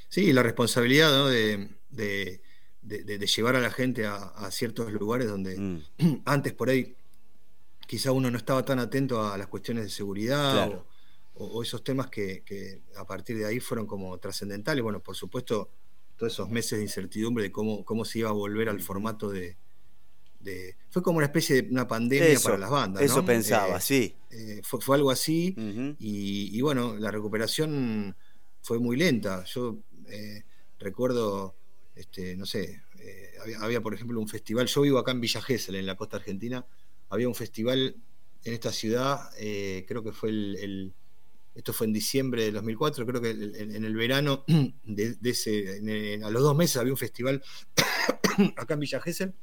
Sí, 0.08 0.32
la 0.32 0.42
responsabilidad 0.42 1.10
¿no? 1.10 1.28
de 1.28 1.68
de, 2.82 3.26
llevar 3.26 3.56
a 3.56 3.60
la 3.60 3.70
gente 3.70 4.06
a, 4.06 4.50
ciertos 4.50 4.92
lugares 4.92 5.28
donde 5.28 5.58
mm. 5.58 6.22
antes 6.24 6.52
por 6.52 6.70
ahí 6.70 6.94
quizá 7.90 8.12
uno 8.12 8.30
no 8.30 8.38
estaba 8.38 8.64
tan 8.64 8.78
atento 8.78 9.20
a 9.26 9.36
las 9.36 9.48
cuestiones 9.48 9.82
de 9.82 9.90
seguridad 9.90 10.80
o, 11.34 11.60
esos 11.60 11.82
temas 11.82 12.06
que, 12.08 12.84
a 12.94 13.04
partir 13.04 13.36
de 13.36 13.46
ahí 13.46 13.58
fueron 13.58 13.84
como 13.84 14.16
trascendentales. 14.18 14.80
Bueno, 14.80 15.00
por 15.00 15.16
supuesto, 15.16 15.72
todos 16.16 16.32
esos 16.32 16.48
meses 16.48 16.78
de 16.78 16.84
incertidumbre 16.84 17.42
de 17.42 17.50
cómo, 17.50 17.84
cómo 17.84 18.04
se 18.04 18.20
iba 18.20 18.28
a 18.28 18.32
volver 18.32 18.68
al 18.68 18.78
formato 18.78 19.28
de, 19.28 19.56
fue 20.88 21.02
como 21.02 21.16
una 21.16 21.26
especie 21.26 21.62
de 21.62 21.70
una 21.72 21.88
pandemia 21.88 22.38
para 22.38 22.58
las 22.58 22.70
bandas. 22.70 23.02
Eso 23.02 23.24
pensaba, 23.24 23.78
eh, 23.78 23.80
sí. 23.80 24.14
Eh, 24.30 24.60
fue, 24.62 24.94
algo 24.94 25.10
así 25.10 25.56
y, 25.98 26.60
bueno, 26.60 26.94
la 26.96 27.10
recuperación 27.10 28.14
fue 28.62 28.78
muy 28.78 28.96
lenta. 28.96 29.42
Yo 29.46 29.78
eh, 30.06 30.44
recuerdo 30.78 31.56
este, 31.96 32.36
no 32.36 32.46
sé, 32.46 32.82
eh, 33.00 33.32
había, 33.58 33.80
por 33.80 33.94
ejemplo 33.94 34.20
un 34.20 34.28
festival, 34.28 34.66
yo 34.66 34.82
vivo 34.82 34.98
acá 34.98 35.10
en 35.10 35.20
Villa 35.20 35.42
Gesell, 35.42 35.74
en 35.74 35.86
la 35.86 35.96
costa 35.96 36.18
argentina, 36.18 36.64
había 37.10 37.28
un 37.28 37.34
festival 37.34 37.96
en 38.44 38.52
esta 38.54 38.72
ciudad, 38.72 39.30
eh, 39.38 39.84
creo 39.86 40.02
que 40.02 40.12
fue 40.12 40.30
el, 40.30 40.94
esto 41.54 41.72
fue 41.72 41.86
en 41.86 41.92
diciembre 41.92 42.44
de 42.44 42.52
2004, 42.52 43.04
creo 43.04 43.20
que 43.20 43.30
en, 43.30 43.84
el 43.84 43.94
verano 43.94 44.44
de, 44.84 45.16
ese, 45.24 46.20
a 46.24 46.30
los 46.30 46.42
dos 46.42 46.56
meses 46.56 46.76
había 46.78 46.92
un 46.92 46.96
festival 46.96 47.42
acá 48.56 48.74
en 48.74 48.80
Villa 48.80 49.00
Gesell, 49.00 49.34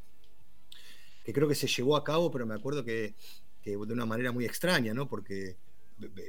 que 1.24 1.34
creo 1.34 1.48
que 1.48 1.56
se 1.56 1.68
llevó 1.68 1.96
a 1.96 2.04
cabo, 2.04 2.32
pero 2.32 2.46
me 2.46 2.56
acuerdo 2.56 2.84
que, 2.84 3.14
de 3.64 3.76
una 3.76 4.06
manera 4.06 4.32
muy 4.32 4.46
extraña, 4.46 4.94
¿no? 4.94 5.10
Porque 5.10 5.58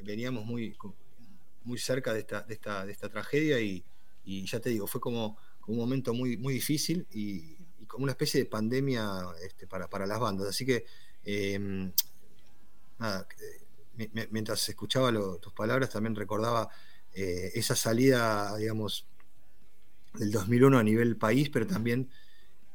veníamos 0.03 0.45
muy, 0.45 0.77
muy 1.63 1.79
cerca 1.79 2.13
de 2.13 2.21
esta, 2.21 2.43
de 2.43 2.55
esta, 2.55 2.85
de 2.85 2.91
esta 2.91 3.09
tragedia 3.09 3.61
y, 3.61 3.85
y 4.25 4.45
ya 4.45 4.59
te 4.59 4.71
digo, 4.71 4.89
fue 4.89 5.01
como 5.01 5.39
un 5.69 5.77
momento 5.77 6.13
muy, 6.15 6.37
muy 6.37 6.55
difícil 6.55 7.07
y, 7.13 7.57
como 7.87 8.05
una 8.05 8.13
especie 8.13 8.41
de 8.41 8.47
pandemia 8.47 9.29
este, 9.43 9.67
para, 9.67 9.89
para, 9.89 10.07
las 10.07 10.21
bandas. 10.21 10.49
Así 10.49 10.67
que, 10.67 10.85
em, 11.29 11.93
nada, 12.99 13.29
mientras 14.31 14.67
escuchaba 14.69 15.13
tus 15.41 15.53
palabras, 15.53 15.91
también 15.91 16.15
recordaba 16.15 16.71
eh, 17.13 17.53
esa 17.55 17.77
salida, 17.77 18.57
digamos, 18.57 19.07
del 20.15 20.31
2001 20.31 20.79
a 20.79 20.83
nivel 20.83 21.17
país, 21.17 21.51
pero 21.51 21.67
también 21.67 22.09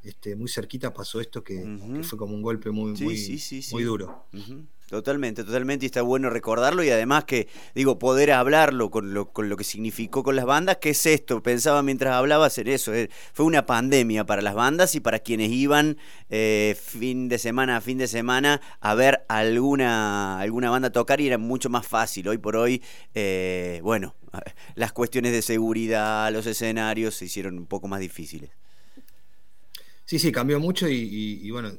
este, 0.03 0.35
muy 0.35 0.49
cerquita 0.49 0.93
pasó 0.93 1.19
esto 1.19 1.43
que, 1.43 2.01
fue 2.03 2.17
como 2.17 2.35
un 2.35 2.41
golpe 2.43 2.69
muy, 2.69 2.93
muy, 2.93 3.41
muy 3.71 3.83
duro. 3.83 4.27
Totalmente, 4.93 5.43
totalmente, 5.43 5.85
y 5.85 5.87
está 5.87 6.03
bueno 6.03 6.29
recordarlo 6.29 6.83
y 6.83 6.91
además 6.91 7.23
que, 7.23 7.47
digo, 7.73 7.97
poder 7.97 8.31
hablarlo 8.31 8.91
con 8.91 9.15
lo, 9.15 9.33
con 9.33 9.49
lo 9.49 9.57
que 9.57 9.63
significó 9.63 10.21
con 10.21 10.35
las 10.35 10.45
bandas, 10.45 10.77
que 10.77 10.91
es 10.91 11.03
esto, 11.07 11.41
pensaba 11.41 11.81
mientras 11.81 12.13
hablaba 12.13 12.45
hacer 12.45 12.69
eso, 12.69 12.93
eh, 12.93 13.09
fue 13.33 13.47
una 13.47 13.65
pandemia 13.65 14.27
para 14.27 14.43
las 14.43 14.53
bandas 14.53 14.93
y 14.93 14.99
para 14.99 15.17
quienes 15.17 15.49
iban 15.49 15.97
eh, 16.29 16.77
fin 16.79 17.27
de 17.27 17.39
semana 17.39 17.77
a 17.77 17.81
fin 17.81 17.97
de 17.97 18.07
semana 18.07 18.61
a 18.81 18.93
ver 18.93 19.25
alguna, 19.29 20.39
alguna 20.39 20.69
banda 20.69 20.91
tocar 20.91 21.19
y 21.21 21.25
era 21.25 21.39
mucho 21.39 21.71
más 21.71 21.87
fácil, 21.87 22.27
hoy 22.27 22.37
por 22.37 22.55
hoy, 22.55 22.83
eh, 23.15 23.79
bueno, 23.81 24.13
las 24.75 24.93
cuestiones 24.93 25.31
de 25.31 25.41
seguridad, 25.41 26.31
los 26.31 26.45
escenarios 26.45 27.15
se 27.15 27.25
hicieron 27.25 27.57
un 27.57 27.65
poco 27.65 27.87
más 27.87 27.99
difíciles. 27.99 28.51
Sí, 30.05 30.19
sí, 30.19 30.31
cambió 30.31 30.59
mucho 30.59 30.87
y, 30.87 31.49
bueno, 31.49 31.71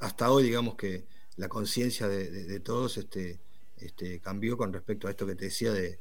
hasta 0.00 0.30
hoy 0.30 0.42
digamos 0.42 0.74
que 0.74 1.06
la 1.38 1.48
conciencia 1.48 2.08
de, 2.08 2.60
todos 2.60 2.98
este, 2.98 3.38
este, 3.78 4.20
cambió 4.20 4.56
con 4.56 4.72
respecto 4.72 5.06
a 5.06 5.10
esto 5.10 5.26
que 5.26 5.36
te 5.36 5.46
decía 5.46 5.72
de, 5.72 5.98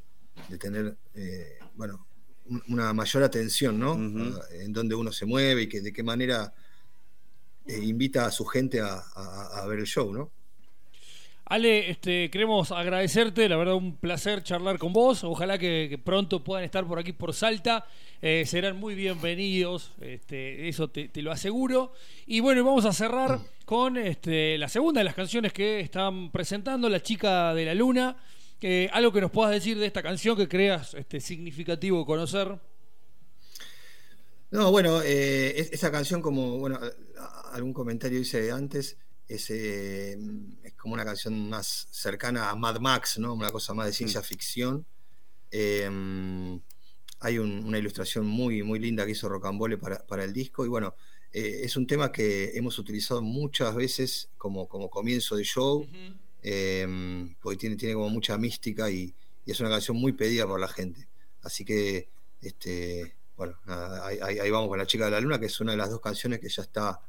tener, 0.59 0.97
eh, 1.13 1.59
bueno, 1.75 2.05
una 2.67 2.91
mayor 2.93 3.23
atención, 3.23 3.79
¿no? 3.79 3.93
en 3.93 4.73
dónde 4.73 4.95
uno 4.95 5.11
se 5.11 5.25
mueve 5.25 5.63
y 5.63 5.69
que, 5.69 5.81
de 5.81 5.93
qué 5.93 6.03
manera 6.03 6.53
eh, 7.67 7.79
invita 7.83 8.25
a 8.25 8.31
su 8.31 8.45
gente 8.45 8.81
a, 8.81 9.65
ver 9.67 9.79
el 9.79 9.85
show, 9.85 10.11
¿no? 10.11 10.31
Ale, 11.45 11.89
este, 11.89 12.29
queremos 12.29 12.71
agradecerte, 12.71 13.47
la 13.47 13.55
verdad 13.55 13.75
un 13.75 13.95
placer 13.95 14.43
charlar 14.43 14.77
con 14.77 14.91
vos. 14.91 15.23
Ojalá 15.23 15.57
que, 15.57 15.99
pronto 16.03 16.43
puedan 16.43 16.65
estar 16.65 16.85
por 16.85 16.99
aquí 16.99 17.13
por 17.13 17.33
Salta. 17.33 17.85
Eh, 18.21 18.43
serán 18.45 18.77
muy 18.77 18.95
bienvenidos, 18.95 19.93
este, 20.01 20.67
eso 20.67 20.89
te, 20.89 21.09
lo 21.15 21.31
aseguro. 21.31 21.93
Y 22.25 22.41
bueno, 22.41 22.65
vamos 22.65 22.85
a 22.85 22.91
cerrar 22.91 23.39
con 23.67 23.97
este, 23.97 24.57
la 24.57 24.69
segunda 24.69 25.01
de 25.01 25.03
las 25.03 25.13
canciones 25.13 25.51
que 25.51 25.81
están 25.81 26.31
presentando, 26.31 26.87
La 26.87 27.03
Chica 27.03 27.53
de 27.53 27.65
la 27.65 27.75
Luna. 27.75 28.15
algo 28.93 29.11
que 29.11 29.19
nos 29.19 29.29
puedas 29.29 29.51
decir 29.51 29.77
de 29.77 29.85
esta 29.85 30.01
canción 30.01 30.37
que 30.37 30.47
creas 30.47 30.93
este, 30.93 31.19
significativo 31.19 32.05
conocer. 32.05 32.57
No, 34.51 34.71
bueno, 34.71 35.01
eh, 35.03 35.67
esa 35.69 35.91
canción, 35.91 36.21
como 36.21 36.59
bueno, 36.59 36.79
algún 37.51 37.73
comentario 37.73 38.21
hice 38.21 38.53
antes, 38.53 38.95
es, 39.27 39.49
eh, 39.49 40.17
es, 40.63 40.73
como 40.75 40.93
una 40.93 41.03
canción 41.03 41.49
más 41.49 41.89
cercana 41.91 42.49
a 42.49 42.55
Mad 42.55 42.79
Max, 42.79 43.19
¿no? 43.19 43.33
Una 43.33 43.49
cosa 43.49 43.73
más 43.73 43.87
de 43.87 43.91
ciencia 43.91 44.21
mm. 44.21 44.23
ficción. 44.23 44.85
Em, 45.51 46.61
hay 47.19 47.37
una 47.37 47.77
ilustración 47.77 48.25
muy, 48.25 48.63
muy 48.63 48.79
linda 48.79 49.05
que 49.05 49.11
hizo 49.11 49.27
Rocambole 49.27 49.77
para, 49.77 50.07
para 50.07 50.23
el 50.23 50.31
disco. 50.31 50.63
Y 50.63 50.69
bueno, 50.69 50.95
eh, 51.39 51.61
es 51.63 51.75
un 51.77 51.87
tema 51.87 52.11
que 52.11 52.57
hemos 52.57 52.79
utilizado 52.79 53.21
muchas 53.21 53.75
veces 53.75 54.29
como, 54.37 54.67
como 54.67 54.89
comienzo 54.89 55.35
de 55.35 55.43
show, 55.43 55.87
em, 56.41 57.35
porque 57.41 57.57
tiene, 57.57 57.75
tiene 57.75 57.93
como 57.95 58.09
mucha 58.09 58.37
mística 58.37 58.89
y, 58.89 59.13
es 59.45 59.61
una 59.61 59.69
canción 59.69 59.95
muy 59.95 60.11
pedida 60.11 60.45
por 60.45 60.59
la 60.59 60.67
gente. 60.67 61.07
Así 61.41 61.63
que, 61.63 62.09
este, 62.41 63.15
bueno, 63.37 63.55
ahí, 64.03 64.19
ahí, 64.19 64.51
vamos 64.51 64.67
con 64.67 64.77
La 64.77 64.85
Chica 64.85 65.05
de 65.05 65.11
la 65.11 65.21
Luna, 65.21 65.39
que 65.39 65.45
es 65.45 65.61
una 65.61 65.71
de 65.71 65.77
las 65.77 65.89
dos 65.89 66.01
canciones 66.01 66.41
que 66.41 66.49
ya 66.49 66.63
está 66.63 67.01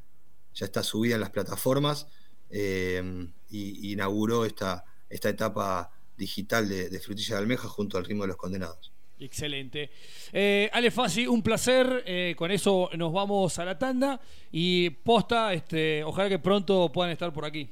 ya 0.58 0.66
está 0.66 0.82
subida 0.82 1.14
en 1.14 1.20
las 1.20 1.30
plataformas 1.30 2.06
eh, 2.50 3.28
y, 3.48 3.92
inauguró 3.92 4.44
esta, 4.44 4.84
esta 5.08 5.28
etapa 5.28 5.90
digital 6.16 6.68
de, 6.68 7.00
Frutilla 7.00 7.36
de 7.36 7.42
Almeja 7.42 7.68
junto 7.68 7.96
al 7.96 8.04
ritmo 8.04 8.24
de 8.24 8.28
los 8.28 8.36
condenados. 8.36 8.92
Excelente. 9.20 9.90
Eh, 10.32 10.70
Ale 10.72 10.90
Fassi, 10.90 11.26
un 11.26 11.42
placer. 11.42 12.04
Eh, 12.06 12.34
con 12.36 12.50
eso 12.50 12.90
nos 12.96 13.12
vamos 13.12 13.58
a 13.58 13.64
la 13.64 13.78
tanda 13.78 14.20
y 14.52 14.90
posta, 14.90 15.52
este, 15.52 16.04
ojalá 16.04 16.28
que 16.28 16.38
pronto 16.38 16.90
puedan 16.92 17.12
estar 17.12 17.32
por 17.32 17.44
aquí. 17.44 17.68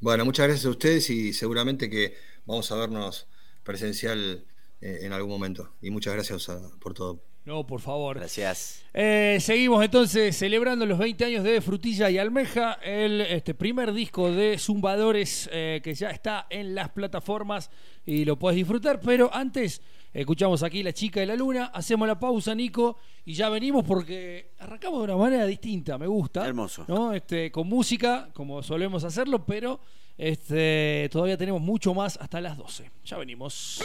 Bueno, 0.00 0.24
muchas 0.24 0.46
gracias 0.46 0.66
a 0.66 0.70
ustedes 0.70 1.08
y 1.10 1.32
seguramente 1.32 1.88
que 1.88 2.14
vamos 2.44 2.70
a 2.70 2.76
vernos 2.76 3.26
presencial 3.62 4.44
en 4.80 5.12
algún 5.12 5.30
momento. 5.30 5.74
Y 5.80 5.90
muchas 5.90 6.14
gracias 6.14 6.48
por 6.78 6.92
todo. 6.92 7.22
No, 7.46 7.64
por 7.64 7.80
favor. 7.80 8.18
Gracias. 8.18 8.84
Eh, 8.92 9.38
seguimos 9.40 9.84
entonces 9.84 10.36
celebrando 10.36 10.84
los 10.84 10.98
20 10.98 11.26
años 11.26 11.44
de 11.44 11.60
Frutilla 11.60 12.10
y 12.10 12.18
Almeja, 12.18 12.72
el 12.82 13.20
este, 13.20 13.54
primer 13.54 13.92
disco 13.92 14.32
de 14.32 14.58
Zumbadores 14.58 15.48
eh, 15.52 15.80
que 15.84 15.94
ya 15.94 16.10
está 16.10 16.48
en 16.50 16.74
las 16.74 16.88
plataformas 16.88 17.70
y 18.04 18.24
lo 18.24 18.36
puedes 18.36 18.56
disfrutar. 18.56 18.98
Pero 18.98 19.32
antes, 19.32 19.80
escuchamos 20.20 20.62
aquí 20.62 20.82
La 20.82 20.92
Chica 20.92 21.20
de 21.20 21.26
la 21.26 21.36
Luna, 21.36 21.66
hacemos 21.66 22.08
la 22.08 22.18
pausa, 22.18 22.54
Nico, 22.54 22.96
y 23.24 23.34
ya 23.34 23.48
venimos 23.48 23.84
porque 23.84 24.52
arrancamos 24.58 25.00
de 25.00 25.04
una 25.04 25.16
manera 25.16 25.46
distinta, 25.46 25.98
me 25.98 26.06
gusta. 26.06 26.46
Hermoso. 26.46 26.84
¿no? 26.88 27.12
Este, 27.12 27.50
con 27.50 27.68
música, 27.68 28.30
como 28.32 28.62
solemos 28.62 29.04
hacerlo, 29.04 29.44
pero 29.44 29.80
este, 30.16 31.08
todavía 31.12 31.36
tenemos 31.36 31.60
mucho 31.60 31.92
más 31.92 32.16
hasta 32.20 32.40
las 32.40 32.56
12. 32.56 32.90
Ya 33.04 33.18
venimos. 33.18 33.82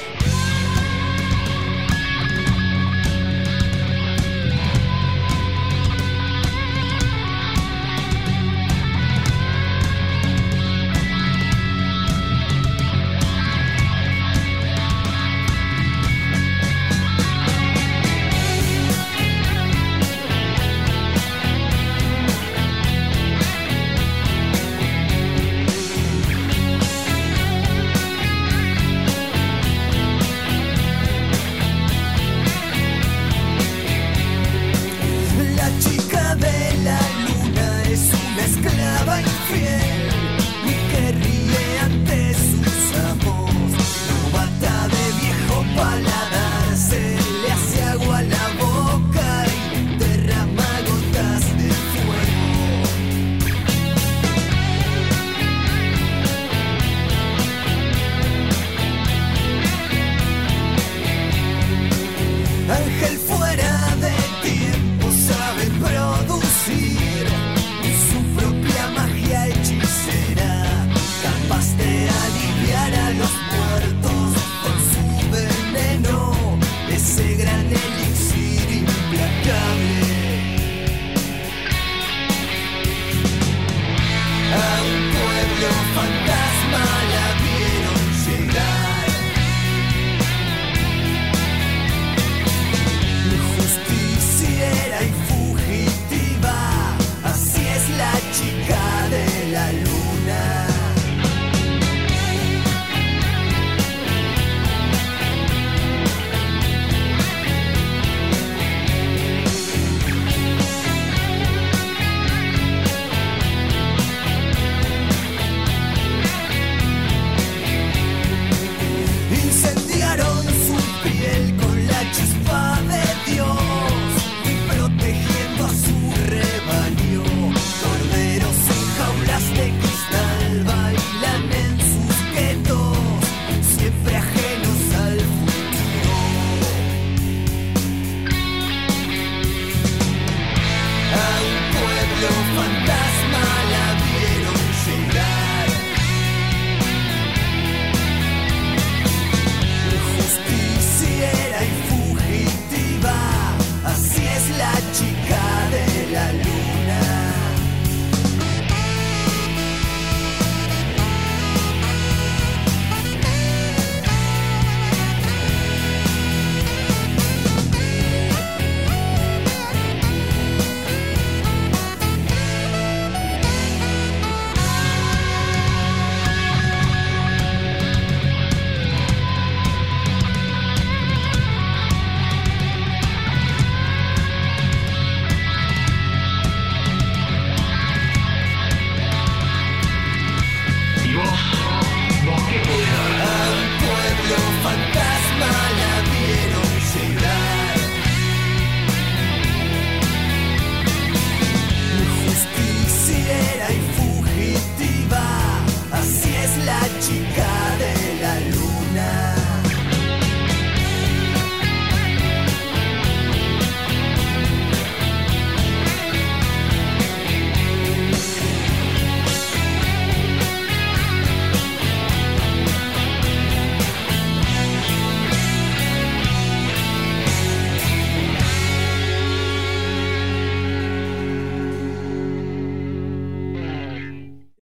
y 72.68 72.72
hará 72.72 73.10
los 73.12 73.32
muertos. 73.32 74.41